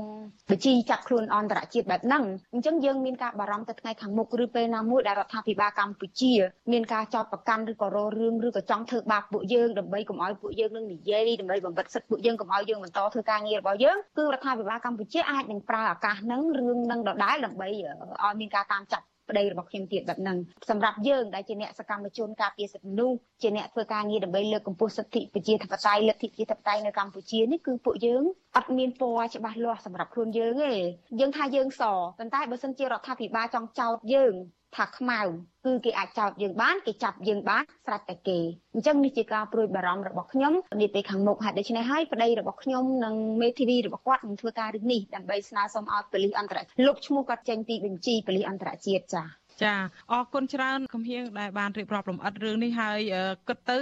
[0.49, 2.23] បញ្ជីចាប់ខ្លួនអន្តរជាតិបែបហ្នឹង
[2.53, 6.33] អញ្ចឹងយើងមានការបារម្ភទៅថ្ងៃខាងមុខឬពេលណាមួយដែលរដ្ឋាភិបាលកម្ពុជា
[6.71, 20.37] មានការចោទប្រកាន់ឬក៏រករឿងឬក៏ចង់ធ្វើបាបពួកយើងដើម្បីកុំឲ្យពួកយើងនឹងនិយាយដើម្បីបំបិតសិទ្ធិពួកយើងកុំឲ្យយើងបន្តធ្វើការងាររបស់យើងគឺរដ្ឋាភិបាលកម្ពុជាអាចនឹងប្រើឱកាសហ្នឹងរឿងហ្នឹងដដែលដើម្បីឲ្យមានការតាមចាប់ប្តីរបស់ខ្ញុំទៀតបែបហ្នឹង
[20.69, 28.23] សម្រាប់យើងដែលជាអ្នកសកម្មជនការពារសិទ្ធិមនុស្សជាអ្នកធ្វើការងារដើម្បីលើកកម្ពស់សិទ្ធិប្រជាធិបតេយ្យលទ្ធិប្រជាធិបតេយ្យនៅកម្ពុជានេះគឺពួកយើង
[28.57, 30.73] អត់មានពណ៌ច្បាស់លាស់សម្រាប់ខ្លួនយើងទេ
[31.19, 31.81] យើងថាយើងស
[32.19, 34.33] ប៉ុន្តែបើសិនជារដ្ឋាភិបាលចង់ចោទយើង
[34.75, 35.21] ថាខ្មៅ
[35.65, 38.39] គឺគេអាចចោទយើងបានគេចាប់យើងបានស្រេចតែគេ
[38.73, 49.73] អញ្ចឹងនេះជាការព្រួយបារម្ភរបស់ខ្ញុំនាពេលខាងមុខហើយដូច្នេះហើយប្តីរបស់ខ្ញុំនិងមេធាវីរបស់គាត់នឹងធ្វើការរឿងនេះដើម្បីស្នើសុំឲ្យប៉ូលីសអន្តរជាតិលុបឈ្មោះគាត់ចេញពីបញ្ជីប៉ូលីសអន្តរជាតិចា៎ ចា
[50.11, 52.99] អរគុណច្រើនគំហៀងដែលបានរៀបរាប់លំអិតរឿងនេះហើយ
[53.47, 53.77] គិតទៅ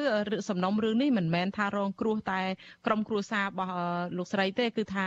[0.50, 2.42] សំណុំរឿងនេះមិនមែនថារងគ្រោះតែ
[2.86, 3.76] ក្រុមគ្រួសាររបស់
[4.18, 5.06] លោកស្រីទេគឺថា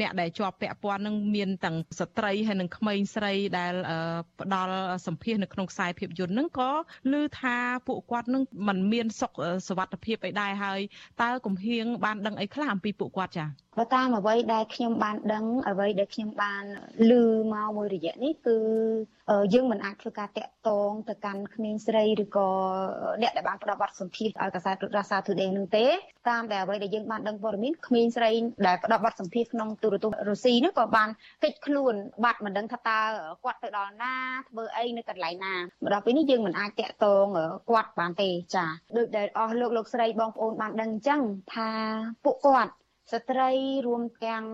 [0.00, 3.74] អ្នកដែលជាប់ពាក់ព័ន្ធនឹងមានទាំងស្ត្រីហើយនិងក្មេងស្រីដែល
[4.40, 4.74] ផ្ដាល់
[5.06, 6.70] សម្ភារនៅក្នុងខ្សែភាពយន្តនឹងក៏
[7.12, 7.56] ឮថា
[7.86, 9.32] ពួកគាត់នឹងមិនមានសុខ
[9.68, 10.80] សុវត្ថិភាពអីដែរហើយ
[11.22, 13.48] តើគំហៀងបានដឹងអីខ្លះអំពីពួកគាត់ចា៎
[13.78, 16.64] បើតាមអ្វីដែលខ្ញុំបានដឹងអ្វីដែលខ្ញុំបាន
[17.10, 17.12] ឮ
[17.52, 18.56] មកមួយរយៈនេះគឺ
[19.54, 22.50] យើងមិនអាចធ្វើការតាក់ទងទៅកាន់ក្មេងស្រីឬក៏
[23.22, 25.86] អ្នកដែលបានផ្ដល់បទសម្ភាសន៍ឲ្យកសែតរាសា Today នឹងទេ
[26.28, 28.30] តាមតែអ្វីដែលយើងបានដឹងព័ត៌មានក្មេងស្រី
[28.66, 31.08] ដែលផ្ដល់បទសម្ភាសន៍ក្នុងទូរទស្សន៍រុស្ស៊ីនោះក៏បាន
[31.42, 31.94] គេចខ្លួន
[32.24, 33.00] បាត់មិនដឹងថាតើ
[33.44, 34.14] គាត់ទៅដល់ណា
[34.48, 37.26] ធ្វើអីនៅកន្លែងណាមកដល់ពេលនេះយើងមិនអាចតាក់ទង
[37.70, 38.66] គាត់បានទេចា
[38.96, 41.20] ដូចដែលអស់លោកលោកស្រីបងប្អូនបានដឹងអញ្ចឹង
[41.54, 41.70] ថា
[42.26, 42.72] ពួកគាត់
[43.10, 43.50] ស្ត្រី
[43.86, 44.44] រួមទាំង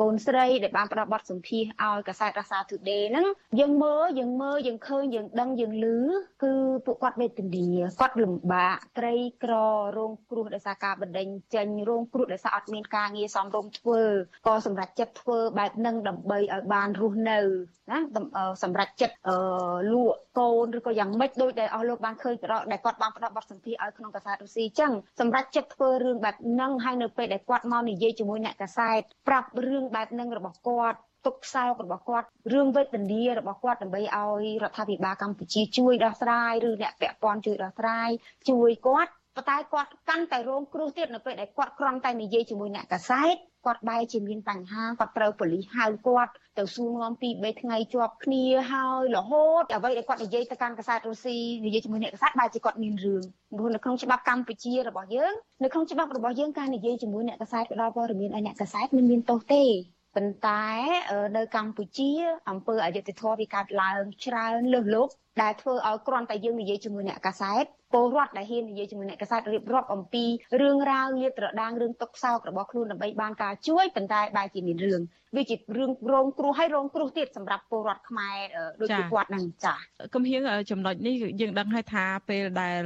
[0.00, 3.26] កូនស្រីដែលបានផ្ដល់បទសម្ភាសឲ្យកសែតរាសា Today ហ្នឹង
[3.60, 5.86] យើងមើលយើងមើលយើងឃើញយើងដឹងយើងឮ
[6.42, 6.52] គឺ
[6.86, 7.66] ពួកគាត់វេទនា
[8.00, 9.54] គាត់លំបាកក្រីក្រ
[9.98, 14.00] រងគ្រោះដោយសារការបណ្ដេញចេញរងគ្រោះដោយសារអត់មានការងារសមរម្យធ្វើ
[14.46, 17.38] ក៏សម្រាប់ចិត្តធ្វើបែបហ្នឹងដើម្បីឲ្យបានរស់នៅ
[17.90, 17.98] ណា
[18.62, 19.16] សម្រាប់ចិត្ត
[19.92, 38.10] លក់កូនឬក៏យ៉ាងម៉េចដោយដែលអស់លោកបានឃើញប្រដដែលគាត់បានផ្ដល់បទសម្ភាសឲ្យក្នុងកសែតរុស្ស៊ីចឹងសម្រាប់ចិត្តធ្វើរឿងបែបហ្នឹងហើយនៅពេលដែលគាត់មកនិយាយជាមួយអ្នកកសែតប្រាប់រឿងបែបហ្នឹងរបស់គាត់ទុកខ្សោករបស់គាត់រឿងវេទនារបស់គាត់ដើម្បីឲ្យរដ្ឋាភិបាលកម្ពុជាជួយដោះស្រាយឬអ្នកពាក់ព័ន្ធជួយដោះស្រាយ
[38.48, 43.36] ជួយគាត់ប៉ុន្តែគាត់កាន់តែរងគ្រោះទៀតនៅពេលដែលគាត់គ្រាន់តែនិយាយជាមួយអ្នកកសែត
[43.66, 51.36] គាត់បែរជាមានបញ្ហាគាត់ត្រូវប៉ូលីសហៅគាត់ទៅសួរនាំពី3ថ្ងៃជាប់គ្នាហើយរហូតអ្វីដែលគាត់និយាយទៅកាន់កាសែតរុស្ស៊ី
[51.66, 53.22] និយាយជាមួយអ្នកកាសែតបែរជាគាត់មានរឿង
[53.58, 55.32] ព្រោះនៅក្នុងច្បាប់កម្ពុជារបស់យើង
[55.64, 59.64] នៅក្នុងច្បាប់របស់យើងការនិយាយជាមួយអ្នកកាសែតផ្ដល់ព័ត៌មានឲ្យអ្នកកាសែតមិនមានទោសទេ
[60.16, 60.64] ប៉ុន្តែ
[61.36, 62.10] នៅកម្ពុជា
[62.48, 70.24] អង្គើអយុធធម៌វាកើតឡើងច្រើនលើសលប់ដែលធ្វើឲ្យគ្រាន់តែយើងនិយាយជាមួយអ្នកកាសែត ពលរដ្ឋដែលហ៊ាននិយាយជាមួយអ្នកកសែតរៀបរាប់អំពី
[70.60, 75.00] រឿងរ៉ាវលាតត្រដាងរឿងទុកសោករបស់ខ្លួនដើម្បីបានការជួយប៉ុន្តែបែរជាមានរឿង
[75.36, 78.36] វាជារឿងរងគ្រោះហើយរងគ្រោះទៀតសម្រាប់ពលរដ្ឋខ្មែរ
[78.80, 79.74] ដូចជាគាត់ហ្នឹងចា
[80.14, 82.82] កំហៀងចំណុចនេះយើងដឹងហើយថាពេលដែល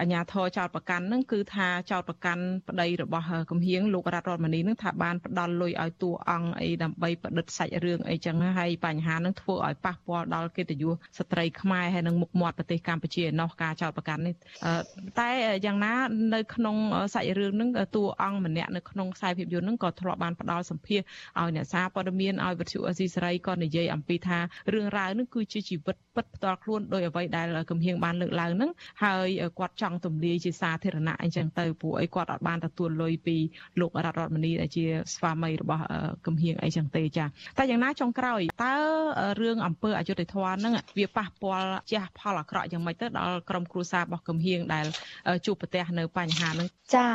[0.00, 10.84] អាជ្ញាធរចោតប្រកាន់ហ្នឹងគឺថាចោតប្រកាន់ប្តីរបស់កំហៀងលោករដ្ឋរដ្ឋមនីហ្នឹងថាបានផ្ដល់លុយឲ្យតួអង្គអីដើម្បីប្រឌិតសាច់រឿងអីចឹងហើយបញ្ហាហ្នឹងធ្វើឲ្យប៉ះពាល់ដល់កិត្តិយ
[11.18, 14.34] សស្ត្រីខ្មែរហើយនិងមុខមាត់ប្រទេសកម្ពុជាឯណោះការចោតប្រកាន់នេះ
[15.20, 15.30] តែ
[15.66, 15.94] យ៉ាងណា
[16.34, 16.76] នៅក្នុង
[17.14, 21.00] សាច់រឿងហ្នឹងតួអង្គម្នាក់នៅក្នុងខ្សែភាពយន្តហ្នឹងក៏ធ្លាប់បានផ្ដល់សម្ភារ
[21.40, 24.38] ឲ្យអ្នកសារព័ត៌មានឲ្យវិទ្យុអេស៊ីសេរីក៏និយាយអំពីថា
[24.72, 28.70] រឿងរ៉ាវនេះគឺជាជីវិតពិតផ្ទាល់ខ្លួនដោយអ្វីដែលកំហៀងបានលើកឡើងហ្នឹង
[29.04, 29.28] ហើយ
[29.58, 33.36] គាត់ចង់ទម្លាយជាសាធារណៈអញ្ចឹងទៅព្រោះអីគាត់អត់បានទទួលលុយពី
[33.80, 34.84] លោករដ្ឋរដ្ឋមនីដែលជា
[35.14, 35.82] ស្វាមីរបស់
[36.26, 37.24] កំហៀងអីចឹងទេចា
[37.58, 38.74] តែយ៉ាងណាចុងក្រោយតើ
[39.40, 44.86] រឿងអំពើអយុត្តិធម៌ហ្នឹងវាប៉ះពាល់ជះផលអាក្រក់យ៉ាងម៉េចទៅដល់ក្រុមគ្រួសាររបស់កំហៀងដែល
[45.46, 47.06] ជួបប្រទះនៅបញ្ហាហ្នឹងចា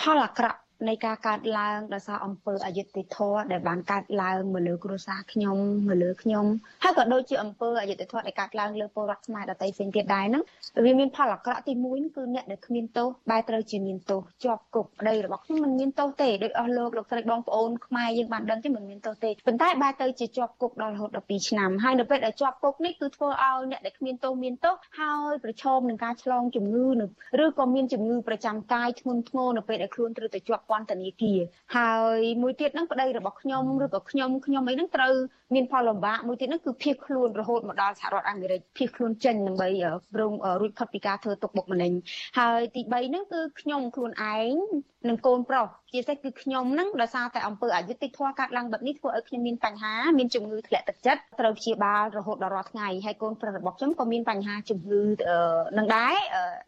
[0.00, 0.58] ផលអាក្រក់
[0.88, 5.56] នៃការកើតឡើងដោយសារអំពើអយុត្តិធម៌ដែលបានកើតឡើងមកលើគ្រួសារខ្ញុំ
[5.88, 6.46] មកលើខ្ញុំ
[6.82, 10.42] ហើយក៏ដូចជាអំពើអយុត្តិធម៌ដែលកើតឡើងលើពលរដ្ឋខ្មែរដទៃផ្សេងទៀតដែរហ្នឹង
[10.84, 26.86] វាមានផលអាក្រក់ទី1គឺអ្នកដែលគ្មានទោសបែរត្រូវជាមានទោសជាប់គុកប្តីរបស់ខ្ញុំមិនមានទោសទេដោយអស់លោកលោកស្រីបងប្អូនខ្មែរយើងបានដឹងទេមិនមានទោសទេប៉ុន្តែបែរទៅជាជាប់គុកដល់រហូតដល់2ឆ្នាំហើយនៅពេលដែលជាប់គុកនេះគឺធ្វើឲ្យអ្នកដែលគ្មានទោសមានទោសហើយប្រឈមនឹងការឆ្លងជំងឺ
[27.44, 31.38] ឬក៏មានជំងឺប្រចាំកាយធ្ងន់ធ្ងរនៅពេលដែលខ្លួនត្រូវទៅជាប់ពន្ធនាគារ
[31.76, 35.14] ហើយមួយទៀតហ្នឹងប្តីរបស់ខ្ញុំឬក៏ខ្ញុំខ្ញុំអីហ្នឹងត្រូវ
[35.54, 39.68] មានផលលំបាកមួយទៀតហ្នឹងគឺភៀសខ្លួនរហូតមកដល់សហរដ្ឋអាមេរិកភៀសខ្លួនចេញដើម្បី
[40.20, 41.92] រងរួចផុតពីការធ្វើទុកបុកម្នេញ
[42.38, 44.54] ហើយទី3ហ្នឹងគឺខ្ញុំខ្លួនឯង
[45.08, 55.00] និងកូនប្រុសជាពិសេសគឺខ្ញុំហ្នឹងដោយសារតែអង្គើអយុត្តិធម៌កើតឡើងបែបនេះធ្វើឲ្យខ្ញុំមានបញ្ហាមានជំងឺធ្លាក់ទឹកចិត្តត្រូវព្យាបាលរហូតដល់រាល់ថ្ងៃហើយកូនប្រុសរបស់ខ្ញុំក៏មានបញ្ហាជំងឺ
[55.78, 56.14] នឹងដែរ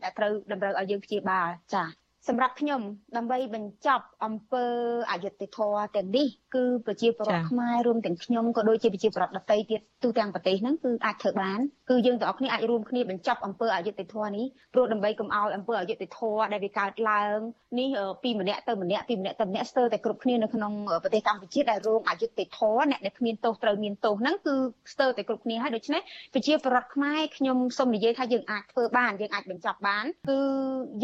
[0.03, 2.81] ដែលត្រូវតម្រូវឲ្យយើងព្យាបាលចា សម្រាប់ខ្ញុំ
[3.17, 4.65] ដើម្បីបញ្ចប់អំពើ
[5.11, 11.59] អយុត្តិធម៌ទាំងនេះគឺប្រជាពលរដ្ឋខ្មែររួមទាំងខ្ញុំក៏ដូចជាប្រជាពលរដ្ឋដទៃទៀតទូទាំងប្រទេសហ្នឹងគឺអាចធ្វើបាន
[11.91, 17.39] គឺយើងទាំងអស់គ្នាអាចរួមគ្នាបញ្ចប់អំពើអយុត្តិធម៌នេះព្រោះដើម្បីកុំឲ្យអំពើអយុត្តិធម៌ដែលវាកើតឡើង
[17.81, 17.89] នេះ
[18.23, 24.55] ពីម្នាក់ទៅម្នាក់ពីម្នាក់ទៅម្នាក់ស្ទើរតែគ្រប់គ្នានៅក្នុងប្រទេសកម្ពុជាដែលរងអយុត្តិធម៌អ្នកដែលគ្មានទោសត្រូវមានទោសហ្នឹងគឺ
[24.93, 26.01] ស្ទើរតែគ្រប់គ្នាហើយដូច្នេះ
[26.35, 30.39] ប្រជាពលរដ្ឋខ្មែរខ្ញុំសូមនិយាយថាយើងអាចធ្វើបានយើងអាចបញ្ចប់បានគឺ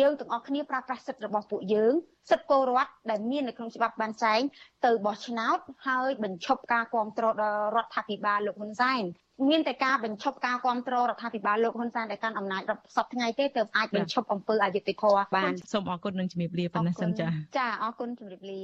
[0.01, 1.95] យើងទាំងអស់គ្នាប្រើប្រាស់សិទ្ធិរបស់ពួកយើង
[2.31, 4.41] សិទ្ធិពលរដ្ឋដែលមាននៅក្នុងច្បាប់បានចែង
[4.85, 9.03] ទៅបោះឆ្នោតហើយបញ្ឈប់ការគ្រប់គ្រងដល់រដ្ឋាភិបាលលោកហ៊ុនសែន
[9.49, 17.29] មានតែការបញ្ឈប់ការគ្រប់គ្រងរដ្ឋាភិបាលលោកហ៊ុនសែនដែលកាន់អំណាចរាប់សប្តាហ៍ថ្ងៃទេទើបអាចបញ្ឈប់អំពើអយុត្តិធម៌បានសូមអរគុណនិងជំរាបលាប៉ុណ្ណេះសិនចា
[17.59, 18.61] ចាអរគុណជំរាបលា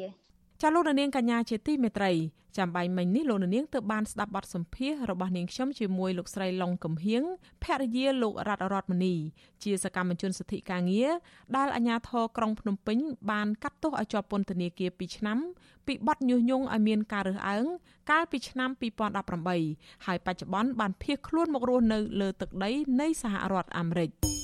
[0.62, 2.12] ចាលោកនាងកញ្ញាជាទីមេត្រី
[2.58, 7.22] ចាំបាញ់មិញនេះលោកនាងទើបបានស្ដាប់បទសម្ភាសរបស់នាងខ្ញុំជាមួយលោកស្រីឡុងកំហៀង
[7.62, 9.14] ភរិយាលោករដ្ឋរដ្ឋមនី
[9.62, 11.10] ជាសកម្មជនសិទ្ធិកាងារ
[11.56, 12.98] ដែលអាជ្ញាធរក្រុងភ្នំពេញ
[13.30, 15.38] បានកាត់ទោសឲ្យជាប់ពន្ធនាគារ2ឆ្នាំ
[15.86, 17.64] ពីបទញុះញង់ឲ្យមានការរើសអើង
[18.10, 18.70] កាលពីឆ្នាំ
[19.38, 24.10] 2018ហើយបច្ចុប្បន្នបានភៀសខ្លួនមករស់នៅលើទឹកដីនៃសហរដ្ឋអាមេរិក។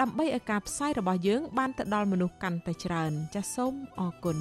[0.00, 4.38] ដើម្បីឲ្យការផ្សាយរបស់យើង បានទៅដល់មនុស្សកាន់តែច្រើន ចាសសូមអរគុណ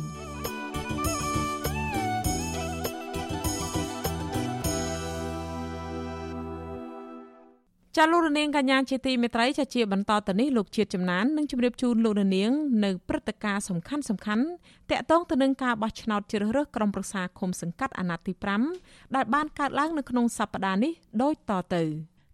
[7.98, 12.52] ចាលោករនាងកញ្ញាជាទីមេត្រីចាជាបន្តទៅនេះលោកជាតិចំណាននឹងជម្រាបជូនលោករនាង
[12.86, 14.46] នៅព្រឹត្តិការណ៍សំខាន់សំខាន់
[14.92, 18.34] តាក់ទងទៅនឹងការបោះឆ្នោតជ្រើសរើសក្រុមប្រឹក្សាឃុំសង្កាត់អាណត្តិទី
[18.76, 20.92] 5ដែលបានកើតឡើងនៅក្នុងសប្តាហ៍នេះ
[21.22, 21.84] ដូចតទៅ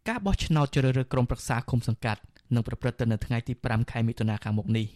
[0.10, 2.22] ការបោះឆ្នោតជ្រើសរើសក្រុមប្រឹក្សាឃុំសង្កាត់
[2.54, 4.88] នឹងប្រព្រឹត្តទៅនៅថ្ងៃទី5ខែមិថុនាខាងមុខនេះ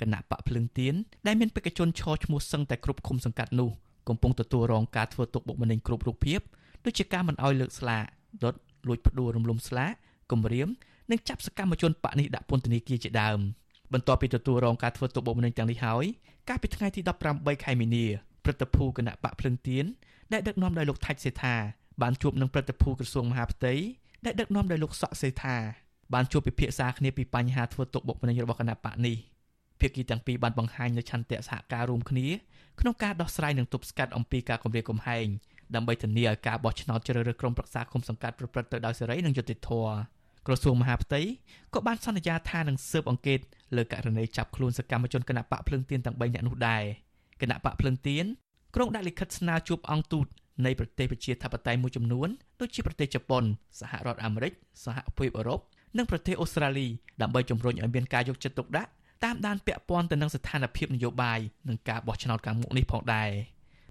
[0.00, 0.94] គណៈបកភ្លឹងទៀន
[1.26, 3.70] ដែលមានបេក្ខជនឈរឈ្មោះសឹងតែគ្រប់ឃុំសង្កាត់នោះ
[4.08, 6.40] កំពុងទទួលរងការធ្វើទុកបុកម្នេញគ្រប់រូបភាព
[6.84, 8.04] ដូចជាការមិនអោយលើកស្លាក
[8.44, 8.54] ដុត
[8.88, 9.92] លួចផ្ដួលរំលំស្លាក
[10.32, 10.68] គំរាម
[11.10, 13.38] និងចាប់សកម្មជនបកនេះដាក់ពន្ធនាគារជាដើម
[13.92, 16.04] បន្ទាប់ពីទទួលរងការធ្វើទុកបុកម្នេញទាំងនេះហើយ
[16.48, 17.00] កាលពីថ្ងៃទី
[17.32, 18.06] 18ខែមីនា
[18.44, 19.84] ព្រឹទ្ធភូគណៈបកភ្លឹងទៀន
[20.32, 21.54] ដែលដឹកនាំដោយលោកថាច់សេថា
[22.02, 23.74] បានជួបនឹងព្រឹទ្ធភូក្រសួងមហាផ្ទៃ
[24.24, 25.56] ដែលដឹកនាំដោយលោកសក់សេថា
[26.14, 29.16] បានជួបពិភាក្សាគ្នាពីបញ្ហាធ្វើទុកបុកម្នេញរបស់គណៈបកនេះ
[29.80, 32.26] ភាគីទាំងពីរបានបង្ហាញនូវឆន្ទៈសហការរួមគ្នា
[32.80, 35.26] ក្នុងការដោះស្រាយនិងទប់ស្កាត់អំពីការគំរាមកំហែង
[35.74, 39.92] ដើម្បីធានាឲ្យការបោះឆ្នោតជ្រើសរើសក្រុមប្រឹក្សាគុំសង្កាត់ប្រព្រឹត្តទៅដោយសេរីនិងយុត្តិធម៌
[40.46, 41.20] ក្រសួងមហាផ្ទៃ
[41.74, 43.40] ក៏បានសន្យាថានឹងស៊ើបអង្កេត
[43.76, 46.84] លើករណីចាប់ខ្លួនសកម្មជនគណៈបកភ្លឹងទៀនទាំង3នាក់នោះដែរ
[47.40, 48.24] គណៈបកភ្លឹងទៀន
[48.74, 50.26] ក្រុងដាក់លិខិតស្នើជួបអង្គទូត
[50.64, 52.28] នៃប្រទេសប្រជាធិបតេយ្យមួយចំនួន
[52.60, 53.44] ដូចជាប្រទេសជប៉ុន
[53.80, 54.52] សហរដ្ឋអាមេរិក
[54.84, 55.60] សហភាពអឺរ៉ុប
[55.96, 56.88] និងប្រទេសអូស្ត្រាលី
[57.22, 58.90] ដើម្បីជំរុញឲ្យមានការយកចិត្តទុកដាក់
[59.24, 61.38] តាមដានពាក់ព័ន្ធទៅនឹងស្ថានភាពនយោបាយ
[61.68, 63.30] និងការបោះឆ្នោតខាងមុខនេះផងដែរ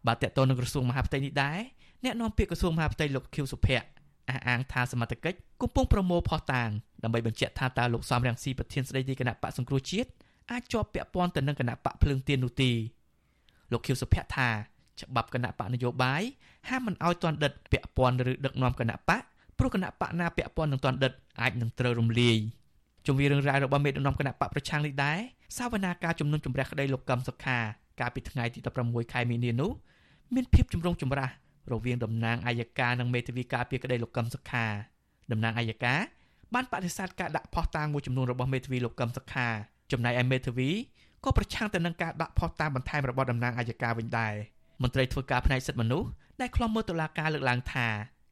[0.07, 1.59] បាទតើតើនឹងក្រសួងមហាផ្ទៃនេះដែរ
[2.03, 3.87] អ្នកនាំពាក្យក្រសួងមហាផ្ទៃលោកខៀវសុភ័ក្រ
[4.29, 6.69] អះអាងថាសមត្ថកិច្ចកំពុងប្រមូលផុសតាង
[7.03, 10.09] ដើម្បីបញ្ជាក់ថាតើលោកសំរងស៊ីប្រធានស្ដីទីគណៈបកសង្គ្រោះជាតិ
[10.51, 12.71] អាចជាប់ពាក់ព័ន្ធទៅនឹងគណៈបកភ្លើងទៀននោះទេ
[13.71, 14.49] លោកខៀវសុភ័ក្រថា
[15.01, 16.23] ច្បាប់គណៈបកនយោបាយ
[16.69, 19.21] ហាមមិនអោយទណ្ឌិតពាក់ព័ន្ធឬដឹកនាំគណៈបក
[19.58, 22.36] ព្រោះគណៈបកណាពាក់ព័ន្ធនឹងទណ្ឌិតអាចនឹងត្រូវរំលាយ
[23.06, 25.18] ជុំវិញរឿងរ៉ាវរបស់មេដឹកនាំគណៈបកប្រឆាំងនេះដែរ
[25.56, 27.58] សាវនាការជំនុំជម្រះក្តីលោកកឹមសុខា
[28.00, 29.70] កាលពីថ្ងៃទី16ខែមីនានោះ
[30.34, 31.30] មានភាពចម្រូងចម្រាស
[31.72, 34.66] រវាងតំណាងអัยការនិងមេធាវីការពីក្តីលោកកឹមសុខា
[35.32, 36.00] តំណាងអัยការ
[36.54, 39.48] បានបដិសេធការដាក់ផុសតាងមួយចំនួនរបស់មេធាវីលោកកឹមសុខា
[39.92, 40.70] ចំណែកឯមេធាវី
[41.24, 44.34] ក៏ប្រឆាំងទៅនឹងការដាក់ផុសតាងបន្ថែមរបស់តំណាងអัยការវិញដែរ
[44.82, 46.08] មន្ត្រីធ្វើការផ្នែកសិទ្ធិមនុស្ស
[46.40, 47.88] ដែលខ្លំមើលតុលាការលើកឡើងថា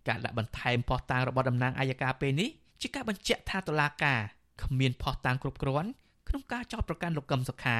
[0.07, 2.49] ការដាក់បន្ថែមផុសតាងរបស់តំណាងអัยការពេលនេះ
[2.81, 4.19] ជាការបញ្ជាក់ថាតុលាការ
[4.63, 5.89] គ្មានផុសតាងគ្រប់គ្រាន់
[6.29, 7.77] ក្នុងការចោទប្រកាន់លោកកឹមសុខា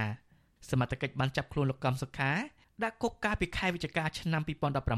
[0.70, 2.32] សមត្ថកិច្ចបានចាប់ខ្លួនលោកកឹមសុខា
[2.84, 4.42] ដាក់គុកកាលពីខែវិច្ឆិកាឆ្នាំ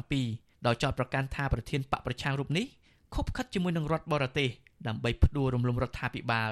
[0.05, 2.65] 2017ដោយចោទប្រកាន់ថាប្រធានបកប្រឆាំងរូបនេះ
[3.15, 4.49] ខົບខិតជាមួយនឹងរដ្ឋបរទេស
[4.87, 6.51] ដើម្បីផ្ដួលរំលំរដ្ឋាភិបាល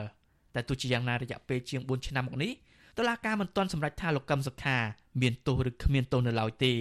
[0.56, 2.52] តែទោះជាយ៉ាងណារយៈពេលជាង4ឆ្នាំមកនេះ
[2.98, 4.78] តុលាការមិនទាន់សម្រេចថាលោកកឹមសុខា
[5.22, 6.74] មានទោសឬគ្មានទោសនៅឡើយទេ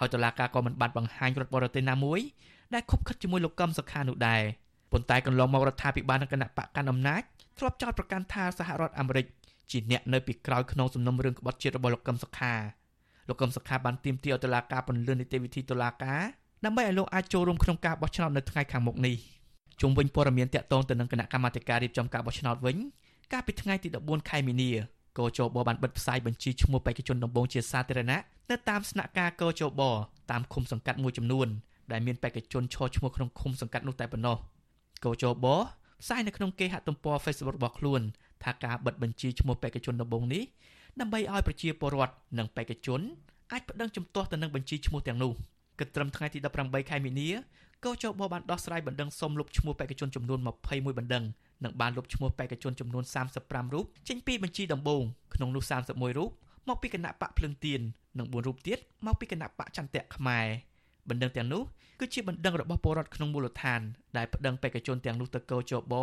[0.00, 2.20] ហើយតុលាការក៏មិនបានបង្ហាញរដ្ឋបរទេសណាមួយ
[2.74, 4.42] ដែលខົບខិតជាមួយលោកកឹមសុខានោះដែរ
[4.92, 7.22] ប៉ុន្តែកន្លងមករដ្ឋាភិបាលនិងគណៈបកកាន់អំណាច
[7.58, 9.26] ធ្លាប់ចោទប្រកាន់ថាសហរដ្ឋអាមេរិក
[9.70, 12.54] ជាអ្នកនៅពីក្រោយក្នុងសំណុំរឿងក្បត់ជាតិរបស់លោកកឹមសុខា
[13.28, 16.22] លោកកឹមសុខាបានទាមទារឲ្យតុលាការពន្យល់នីតិវិធីតុលាការ
[16.64, 19.16] ដើម្បីឲ្យលោកអាចចូលរួមក្នុងការបោះឆ្នោតនៅថ្ងៃខាងមុខនេះ
[19.80, 22.76] ជុំវិញព័ត៌មានតាក់ទងទៅនឹងគណៈកម្មាធិការរៀបចំការបោះឆ្នោតវិញ
[23.32, 24.70] កាលពីថ្ងៃទី14ខែមីនា
[25.18, 28.20] កោជបបានបិទផ្សាយបញ្ជីឈ្មោះបេក្ខជនដំបូងជាសាធារណៈ
[28.50, 29.82] នៅតាមស្នាក់ការកោជប
[30.30, 31.48] តាមឃុំសង្កាត់មួយចំនួន
[31.92, 34.36] ដែលមានបេក្ខជនឈរឈ្មោះក្នុងឃុំសង្កាត់នោះតែប៉ុណ្ណោះ
[35.04, 35.46] កោជប
[36.02, 38.00] ផ្សាយនៅក្នុងគេហទំព័រ Facebook របស់ខ្លួន
[38.44, 40.42] ថាការបិទបញ្ជីឈ្មោះបេក្ខជនដំបូងនេះ
[41.00, 43.00] ដើម្បីឲ្យប្រជាពលរដ្ឋនិងបេក្ខជន
[43.52, 45.32] អាចប្តឹងជំទាស់ទៅនឹងបញ្ជីឈ្មោះទាំងនោះ
[45.78, 47.28] គិតត្រឹមថ្ងៃទី18ខែមីនា
[47.84, 51.24] កោជបបានដោះស្រាយបណ្ដឹងសុំលុបឈ្មោះបេក្ខជនចំនួន21បណ្ដឹង
[51.64, 53.04] និងបានលុបឈ្មោះបេក្ខជនចំនួន
[53.38, 55.02] 35រូបចេញពីបញ្ជីដំបូង
[55.34, 56.30] ក្នុងនោះ31រូប
[56.68, 57.80] មកពីគណៈបកភ្លឹងទៀន
[58.18, 60.46] និង4រូបទៀតមកពីគណៈបកចន្ទៈខ្មែរ
[61.08, 61.62] បណ្ដឹងទាំងនោះ
[62.00, 63.80] គឺជាបណ្ដឹងរបស់ពលរដ្ឋក្នុងមូលដ្ឋាន
[64.16, 65.94] ដែលប្តឹងបេក្ខជនទាំងនោះទៅកោជប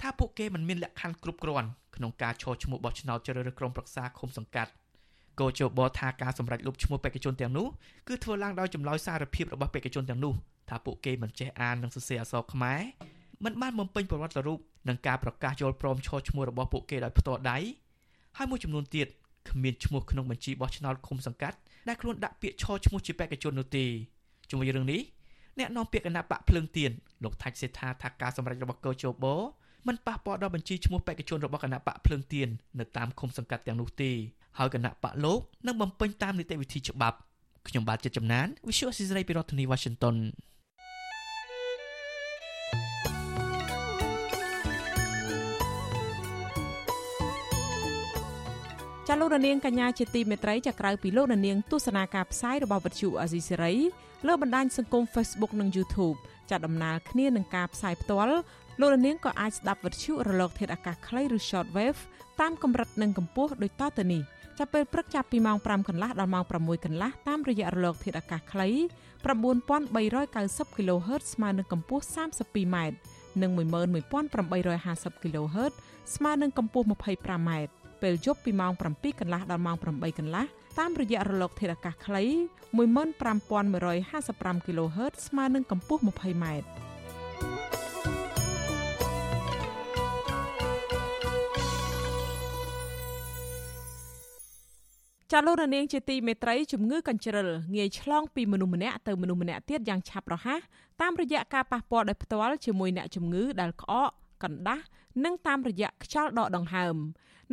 [0.00, 4.70] ថាពួកគេមិនមានលក្ខខណ្ឌគ្រប់គ្រាន់ក្នុងការឈរឈ្មោះបោះឆ្នោតជ្រើសរើសក្រុមប្រឹក្សាឃុំសង្កាត់
[5.40, 7.66] កោជបថាការសម្រេចលុបឈ្មោះបេក្ខជនទាំងនោះ
[8.08, 10.34] គឺធ្វើឡើងដោយចម្លើយសារភាពរបស់បេក្ខជនទាំងនោះ
[10.68, 12.80] ថាពួកគេមិនចេះអាននិងសរសេរអក្សរខ្មែរ
[13.44, 17.58] មិនបានបំពេញប្រវត្តិរូបនិងការប្រកាសយល់ព្រមឈរឈ្មោះរបស់ពួកគេដោយផ្ទាល់ដៃ
[18.36, 19.08] ហើយមួយចំនួនទៀត
[19.50, 21.56] គ្មានឈ្មោះក្នុងបញ្ជីបោះឆ្នោតឃុំសង្កាត់
[21.88, 23.86] ដែលខ្លួនដាក់ពាក្យឈរឈ្មោះជាបេក្ខជននោះទេ
[24.50, 25.00] ជាមួយរឿងនេះ
[25.58, 26.90] អ្នកនាំពាក្យគណៈបកភ្លើងទៀន
[27.24, 29.24] លោកថាច់សេដ្ឋាថាការសម្រេចរបស់កោជប
[29.86, 34.10] មិនប៉ះពាល់ដល់បញ្ជីឈ្មោះបេក្ខជនរបស់គណៈបកភ្លើងទៀននៅតាមឃុំសង្កាត់ទាំងនោះទេ
[34.58, 37.18] ហើយគណៈបកលោកនឹងបំពេញតាមនីតិវិធីច្បាប់
[37.68, 40.16] ខ្ញុំបាទចិត្តចំណាន Visual Society ពីរដ្ឋធានី Washington
[49.20, 53.74] លោករនាងកញ្ញាជាទីមេត្រីចាក្រៅពីលោករនាងទស្សនាការផ្សាយរបស់វិទ្យុអាស៊ីសេរី
[54.26, 56.16] លើបណ្ដាញសង្គម Facebook និង YouTube
[56.50, 58.34] ចាដំណើរគ្នានឹងការផ្សាយផ្ទាល់
[58.80, 62.00] លោករនាងក៏អាចស្ដាប់វិទ្យុរលក ធាតុអាកាសខ្លីឬ Shortwave
[62.40, 64.22] តាមកម្រិតនិងកម្ពស់ដូចតទៅនេះ
[64.58, 68.68] ចាប់ពេលព្រឹកចាប់ពីម៉ោង5កន្លះដល់ម៉ោង6កន្លះតាមរយៈរលក ធាតុអាកាសខ្លី
[69.36, 72.76] 9390 kHz ស្មើនឹងកម្ពស់ 32m
[73.42, 75.72] និង11850 kHz
[76.14, 77.50] ស្មើនឹងកម្ពស់ 25m
[78.02, 80.44] ពេលយប់ពីម៉ោង7កន្លះដល់ម៉ោង8កន្លះ
[80.78, 82.24] តាមរយៈរលកធាតុអាកាសខ្លី
[82.76, 86.46] 15155 kHz ស្មើនឹងកម្ពស់ 20m
[95.32, 100.60] ចាលោករនាងជាទីមេត្រីជំងឺកញ្ជ្រិលងាយឆ្លងពីមនុស្សម្នាក់ទៅមនុស្សម្នាក់ទៀតយ៉ាងឆាប់រហ័ស
[101.00, 104.10] តាមរយៈការប៉ះពាល់ដោយផ្ទាល់ជាមួយអ្នកជំងឺដែលក្អក
[104.44, 104.84] កណ្ដាស់
[105.24, 106.96] និងតាមរយៈខ្យល់ដកដង្ហើម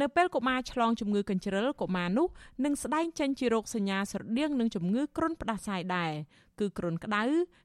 [0.02, 2.28] នៅពេលកុមារឆ្លងជំងឺកញ្ជ្រិលកុមារនោះ
[2.66, 6.12] នឹងស្ដែងចេញជារោគសញ្ញាស្រដៀងនឹងជំងឺគ្រុនផ្ដាសាយដែរ
[6.60, 7.24] គឺគ្រុនក្តៅ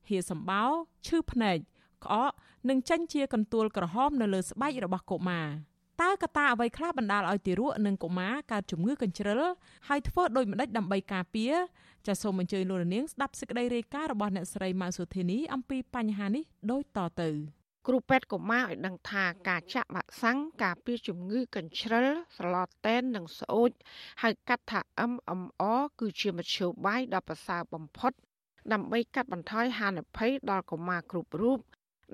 [0.08, 0.70] ហៀសម្បោរ
[1.06, 1.58] ឈឺភ្នែក
[2.04, 2.32] ក្អក
[2.68, 5.48] និងចេញជាកន្ទួលក្រហមនៅលើស្បែករបស់កុមារ
[6.02, 9.42] តើកត្តាអ្វីខ្លះបណ្ដាលឲ្យទារកនិងកុមារកើតជំងឺកញ្ជ្រិល
[9.88, 11.54] ហើយធ្វើដូចម្តេចដើម្បីការពារ
[12.06, 17.57] ចាសសូមអញ្ជើញលោកនាងស្ដាប់សេចក្តីរាយការណ៍របស់អ្នកស្រីម៉ៅសុធានីអំពីបញ្ហានេះដូចតទៅ
[17.90, 23.70] គ្រូពេទ្យកុមារឲ្យដឹងថាការចាក់វ៉ាក់សាំងការពារជំងឺកញ្ជ្រិលស្រឡតតែននិងស្អូច
[24.22, 24.80] ហៅកាត់ថា
[25.12, 28.12] MMR គឺជាមធ្យោបាយដ៏ប្រសើរបំផុត
[28.72, 31.58] ដើម្បីកាត់បន្ថយហានិភ័យដល់កុមារគ្រប់រូប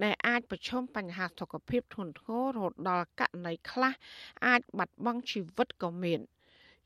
[0.03, 3.93] ដែលអាចប្រឈមបញ្ហាសុខភាពធ្ងន់ធ្ងររហូតដល់ករណីខ្លះ
[4.47, 6.21] អាចបាត់បង់ជីវិតក៏មាន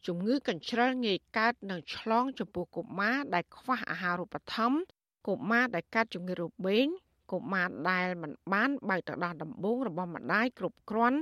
[0.07, 4.80] ជំងឺកញ្ជ្រឹលងាយកើតនិងឆ្លងចំពោះកុមារដែលខ្វះអាហារូបត្ថម្ភ
[5.28, 6.89] កុមារដែលកើតជំងឺរបេង
[7.33, 11.18] កុមារដែលមិនបានបើកទឹកដោះដំបូងរបស់ម្ដាយគ្រប់គ្រាន់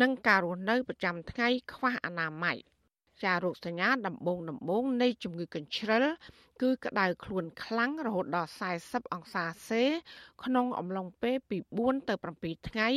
[0.00, 2.58] និងការរស់នៅប្រចាំថ្ងៃខ្វះអនាម័យ
[3.24, 6.04] ចារោគសញ្ញាដំបូងដំបូងនៃជំងឺកញ្ជ្រិល
[6.62, 8.50] គឺក្តៅខ្លួនខ្លាំងរហូតដល់
[8.82, 9.84] 40អង្សាសេ
[10.44, 12.88] ក្នុងអំឡុងពេលពី4ទៅ7ថ្ងៃ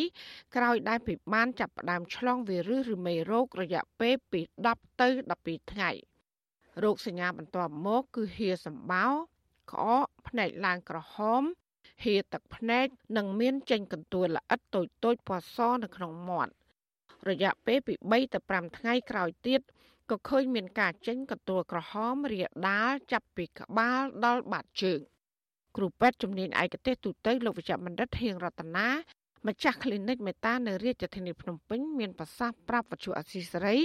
[0.56, 5.08] ក្រោយដែលពិបានចាប់ផ្ដើមឆ្លងវីរុសឬមេរោគរយៈពេលពី10ទៅ
[5.41, 5.91] 12ថ្ងៃ
[6.84, 9.06] រោគសញ្ញាបន្ទាប់មកគឺហៀសម្បោ
[9.72, 11.43] ក្អកភ្នែកឡើងក្រហម
[12.04, 12.88] ហៀទឹកភ្នែក
[13.18, 16.52] និងមានចេញកន្ទួលល្អិតតូចតូចពណ៌សនៅក្នុងមាត់
[17.30, 19.62] រយៈពេលពី3ទៅ5ថ្ងៃក្រោយទៀត
[20.10, 25.00] ក៏ឃើញមានការចេញកន្ទួលក្រហមរាលដាលចាប់ពីក្បាលដល់បាតជើង
[25.78, 28.88] គ្រូពេទ្យជំនាញឯកទេសទូទៅលោកវិជ្ជបណ្ឌិតហៀងរតនា
[29.50, 33.78] ម្ចាស់ clinic មេតានៅរាជធានីភ្នំពេញមានប្រសាសន៍ប្រាប់វិទ្យុអសីសេរី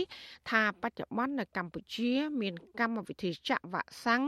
[0.51, 4.23] ថាបច្ចុប្បន្ននៅកម្ពុជា មានកម្មវិធីចាក់វ៉ាក់សាំង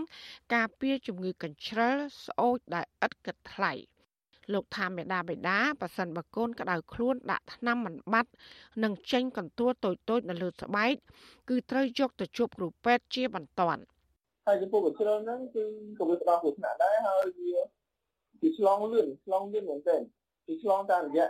[0.54, 3.72] ការពារជំងឺកញ្ជ្រឹលស្អូចដែលឥតគិតថ្លៃ
[4.52, 8.30] លោកថាមេដាបេដាប៉ះសិនបកូនក្តៅខ្លួនដាក់ថ្នាំមិនបាត់
[8.82, 10.94] និងចេញកន្ទួលតូចតូចនៅលើស្បែក
[11.48, 13.82] គឺត្រូវយកទៅជួបគ្រូពេទ្យជាបន្ទាន់
[14.46, 15.62] ហើយចំពោះកញ្ជ្រឹលហ្នឹងគឺ
[15.98, 17.50] ក៏វាផ្ដល់គ្រោះថ្នាក់ដែរហើយវា
[18.40, 20.02] វាឆ្លងលឿនឆ្លងលឿនមែនទែន
[20.50, 21.28] គឺឆ្លងតាមរយៈ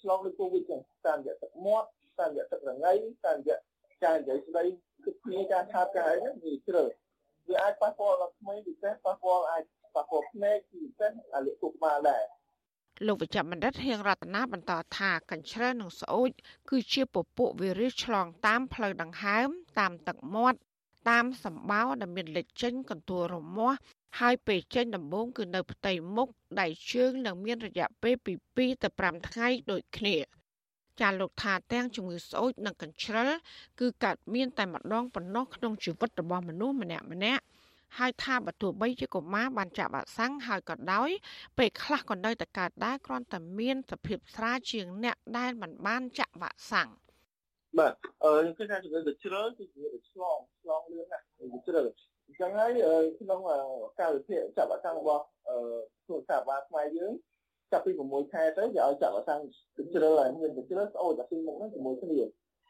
[0.00, 1.88] ឆ្លងដូចកូវីដចឹងតាមរយៈទឹកមាត់
[2.20, 2.92] តាមរយៈទឹករងៃ
[3.26, 3.56] តាមរយៈ
[4.04, 4.64] ការនិយាយស្ដី
[5.04, 6.84] គិតគ្នាការឆាតការអីហ្នឹងវាជ្រៅ
[7.48, 9.62] វាអាចប៉ះពាល់ដល់ក្មេងពិសេសប៉ះពាល់អាច
[9.94, 12.24] ប៉ះពាល់ភ្នែកពិសេសអាលិគុកក្បាលដែរ
[13.06, 16.30] លោកវិជ្ជបណ្ឌិតហៀងរតនាបន្តថាកញ្ជ្រែនិងស្អូច
[16.70, 19.48] គឺជាពពួកវីរុសឆ្លងតាមផ្លូវដង្ហើម
[19.78, 20.58] តាមទឹកមាត់
[21.10, 23.78] តាមសម្បោរដែលមានលេចចេញកន្ទួលរមាស់
[24.18, 26.28] ហើយពេលចេញដំបូងគឺនៅផ្ទៃមុខ
[26.60, 30.16] ដៃជើងនិងមានរយៈពេលពី2ទៅ5ថ្ងៃដូចគ្នា
[31.00, 33.30] ចាលោកថាទាំងជំងឺស្អូចនិងកញ្ជ្រឹល
[33.80, 37.42] គឺកើតមានតែម្ដងប៉ុណ្ណោះក្នុងជីវិតរបស់មនុស្សម្នាក់ម្នាក់
[37.98, 41.10] ហើយថាបើទោះបីជាកុមារបានចាក់វ៉ាក់សាំងហើយក៏ដោយ
[41.58, 46.88] ពេលខ្លះក៏នៅតែកើតដែរគ្រាន់តែមានសភាពស្រាលជាងអ្នកដែលមិនបានចាក់វ៉ាក់សាំង
[47.78, 47.92] បាទ
[48.24, 51.86] អឺខ្ញុំគិតថាជំងឺកញ្ជ្រឹលគឺជំងឺឆ្លងឆ្លងលឿនណាស់កញ្ជ្រឹល
[52.26, 52.70] អញ្ចឹងហើយ
[53.20, 53.40] ក្នុង
[54.00, 55.56] ការវិភាគចាក់វ៉ាក់សាំងរបស់អឺ
[56.06, 57.12] ទូរស័ព្ទបាទខ្មែរយើង
[57.72, 59.40] ចាប់ពី6ខែទៅគេឲ្យចាក់វ៉ាក់សាំង
[59.76, 62.20] កញ្ជ្រឹលហើយមានកញ្ជ្រឹលស្អូតតែពីមុខហ្នឹងជាមួយគ្នា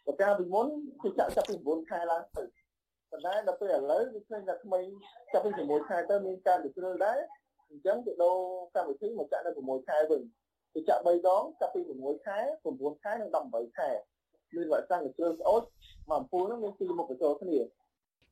[0.06, 0.66] បើកាលពីមុន
[1.02, 2.66] គេចាក់ចាប់ពី9ខែឡើងទៅតែ
[3.10, 4.80] ប៉ុន្តែដល់ពេលឥឡូវវាឃើញថាថ្មី
[5.32, 7.18] ចាប់ពី6ខែទៅមានការវិជ្រើដែរ
[7.70, 8.36] អញ្ចឹងគេដូរ
[8.74, 10.22] កម្មវិធីមកចាក់នៅ6ខែវិញ
[10.74, 12.38] គេចាក់3ដងចាប់ពី6ខែ
[12.72, 13.90] 9ខែនិង18ខែ
[14.56, 15.62] មានវ៉ាក់សាំងជ្រើស្អុត
[16.08, 17.58] មកអំពូលនោះមានពីរមុខបញ្ចូលគ្នា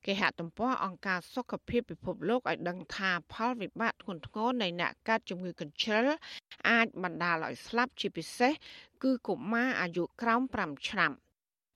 [0.06, 6.08] គេហទំព័រអង្គការសុខភាពពិភពលោកឲ្យដឹងថាផលវិបាកធ្ងន់ធ្ងរនៃអ្នកកាត់ជំងឺកញ្ជ្រឹល
[6.68, 8.52] អាចបណ្ដាលឲ្យស្លាប់ជាពិសេស
[9.02, 11.12] គឺកុមារអាយុក្រោម5ឆ្នាំ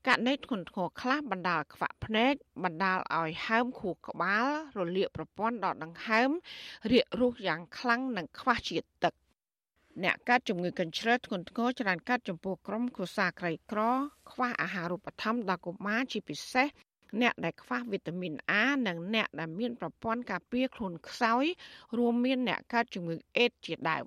[0.06, 4.46] ករណីធ្ងន់ធ្ងរខ្លះបណ្ដាលខ្វាក់ភ្នែកបណ្ដាលឲ្យហើមខួរក្បាល
[4.78, 6.30] រលាកប្រព័ន្ធដកដង្ហើម
[6.90, 9.14] រាគរូសយ៉ាងខ្លាំងនិងខ្វះជាតិទឹក
[10.04, 13.80] អ្នកកាត់ជំងឺកញ្ជ្រឹលធ្ងន់ធ្ងរច្រើនកាត់ចំពោះក្រុមគ្រួសារក្រីក្រ
[14.30, 16.68] ខ្វះអាហារូបត្ថម្ភដល់កុមារជាពិសេស
[17.20, 21.44] អ្នកដែលខ្វះវីតាមីន A និងអ្នកដែលមានប្រព័ន្ធការពារខ្លួនខ្សោយ
[21.98, 24.04] រួមមានអ្នកកើតជំងឺអេដជាដើម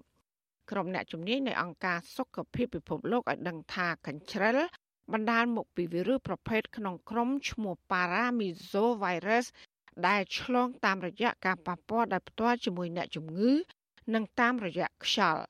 [0.71, 4.59] ក្រុមអ្នកជំនាញនៃអង្គការសុខភាពពិភពលោកឲ្យដឹងថាកញ្ជ្រឹល
[5.13, 9.45] បណ្ដាលមកពីវីរុសប្រភេទក្នុងក្រុមឈ្មោះ Paramesovirus
[10.07, 13.51] ដែលឆ្លងតាមរយៈការប៉ះពាល់ដោយផ្ទាល់ជាមួយអ្នកជំងឺ
[14.13, 15.43] និងតាមរយៈខ្យល់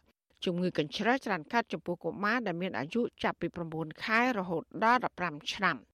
[0.46, 5.78] ជំងឺកញ្ជ្រឹលច្រើនកាត់ចំពោះកុមារដែលមានអាយុចាប់ពី9ខែរហូតដល់15ឆ្នាំ។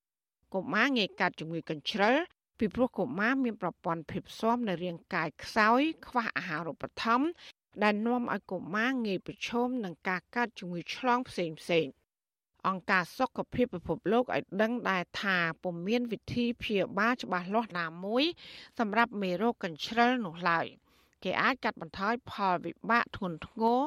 [0.53, 2.15] កុមារងាយកាត់ជំងឺកញ្ជ្រឹល
[2.59, 7.27] ពីព្រោះកុមារមានប្រព័ន្ធភាពស៊ាំនៅរាងកាយខ្សោយ ខ្វះអាហារូបត្ថម្ភ
[7.83, 11.87] ដែលនាំឲ្យកុមារងាយប្រឈមនឹងការកាត់ជំងឺឆ្លងផ្សេងផ្សេង
[12.67, 18.23] អង្គការសុខភាពពិភពលោកឲ្យដឹងដែរថាពុំមានវិធីព្យាបាលច្បាស់លាស់ណាមួយ
[18.79, 20.65] សម្រាប់មេរោគកញ្ជ្រឹលនោះឡើយ
[21.23, 23.79] គេអាចកាត់បន្ថយផលវិបាកធ្ងន់ធ្ងរ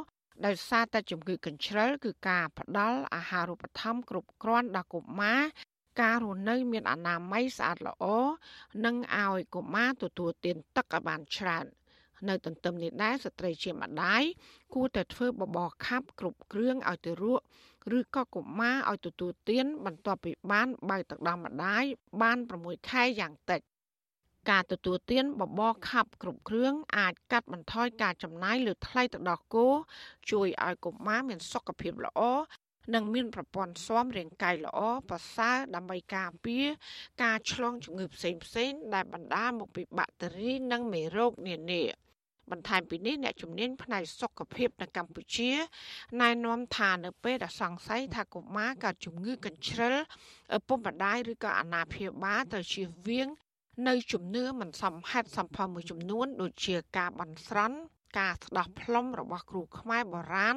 [0.46, 5.40] ដោយសារតែជំងឺកញ្ជ្រឹលគឺការផ្ដល់អាហារូបត្ថម្ភគ្រប់គ្រាន់ដល់កុមារ
[6.00, 8.04] ការរស់នៅ មានអនាម័យស្អាតល្អ
[8.84, 11.66] និងឲ្យកុមារទទួលទានទឹកឲ្យបានច្រើន
[12.28, 14.22] នៅទន្ទឹមនេះដែរស្ត្រីជាម្ដាយ
[14.74, 17.44] គួរតែធ្វើបបរខាប់គ្រប់គ្រឿងឲ្យទៅរក់
[17.98, 21.84] ឬក៏កុមារឲ្យទទួលទាន បន្ទាប់ពីបានបើកទឹកដោះម្ដាយ
[22.20, 23.60] បាន6ខែយ៉ាងតិច
[24.50, 29.66] ការទទួលទានបបរខាប់គ្រប់គ្រឿងអាចកាត់បន្ថយការចំណាយលើថ្លៃទឹកដោះគោ
[30.30, 32.20] ជួយឲ្យកុមារមានសុខភាពល្អ
[32.94, 36.66] និងមានប្រព័ន្ធស៊ាំរាងកាយល្អប្រសើរដើម្បីការពារ
[37.22, 41.82] ការឆ្លងជំងឺផ្សេងផ្សេងដែលបណ្ដាលមកពីបាក់តេរីនិងមេរោគនានា
[42.50, 45.50] បន្ថែមពីនេះអ្នកជំនាញផ្នែកសុខភាពនៅកម្ពុជា
[46.20, 49.96] ណែនាំថានៅពេលដែលសង្ស័យថាកុមារកើតជំងឺកញ្ជ្រឹល
[50.56, 53.28] ឪពុកម្ដាយឬក៏អាណាព្យាបាលត្រូវជៀសវាង
[53.88, 57.78] នៅជំនឿមិនសមហេតុសមផលមួយចំនួន ដូចជាការបន់ស្រន់
[58.18, 60.56] ការស្ដោះផ្លុំរបស់គ្រូខ្មែរបុរាណ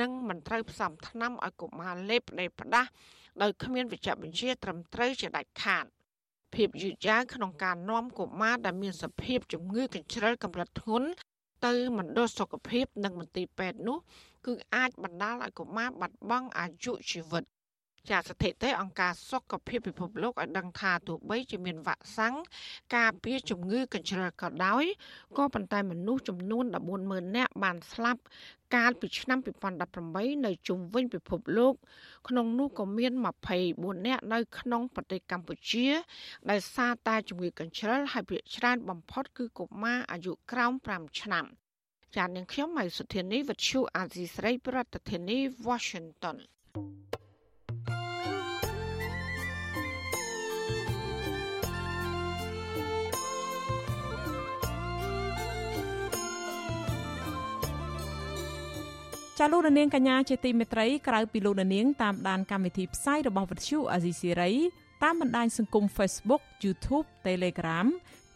[0.00, 2.90] និងមិនត្រូវផ្សំថ្នាំឲ្យកុមារលេបផ្ដេសផ្ដាស់
[3.42, 5.84] ដោយគ្មានវិជ្ជបញ្ជាត្រឹមត្រូវជាដាច់ខាត
[6.54, 11.08] ភាពយឺតយ៉ាវក្នុងការនាំកុមារដែលមានសភាពជំងឺកញ្ជ្រឹលកម្រិតធ្ងន់
[11.66, 13.98] ទៅមណ្ឌលសុខភាពនិងមន្ទីរពេទ្យនោះ
[14.46, 17.44] គឺអាចបណ្ដាលឲ្យកុមារបាត់បង់អាយុជីវិត
[18.10, 22.34] ចាស្ថិតិអង្គការសុខភាពពិភពលោកឲ្យដឹងថាទោះបីជាមានវ៉ាក់សាំង
[22.96, 24.84] ការពារជំងឺកញ្ជ្រឹលក៏ដោយ
[25.38, 26.64] ក៏ប៉ុន្តែមនុស្សចំនួន
[27.00, 28.20] 140,000នាក់បានស្លាប់
[28.76, 29.38] កាលពីឆ្នាំ
[29.92, 31.74] 2018នៅជុំវិញពិភពលោក
[32.28, 33.12] ក្នុងនោះក៏មាន
[33.58, 35.88] 24នាក់នៅក្នុងប្រទេសកម្ពុជា
[36.50, 41.46] ដែលសារតែជំងឺកញ្ជ្រឹលហើយភាគច្រើនបំផុតគឺកុមារអាយុក្រោម5ឆ្នាំ
[42.16, 45.38] ចាននាងខ្ញុំម៉ៃសុធានីវិទ្យុអាស៊ីស្រីប្រធានាធិបតី
[45.68, 46.36] Washington
[59.40, 64.52] ចាលោកនាងកញ្ញាជាទីមេត្រីក្រៅពីលោកនាងតាមដានកម្មវិធីផ្សាយរបស់វិទ្យុអាស៊ីសេរី
[65.04, 67.86] តាមបណ្ដាញសង្គម Facebook YouTube Telegram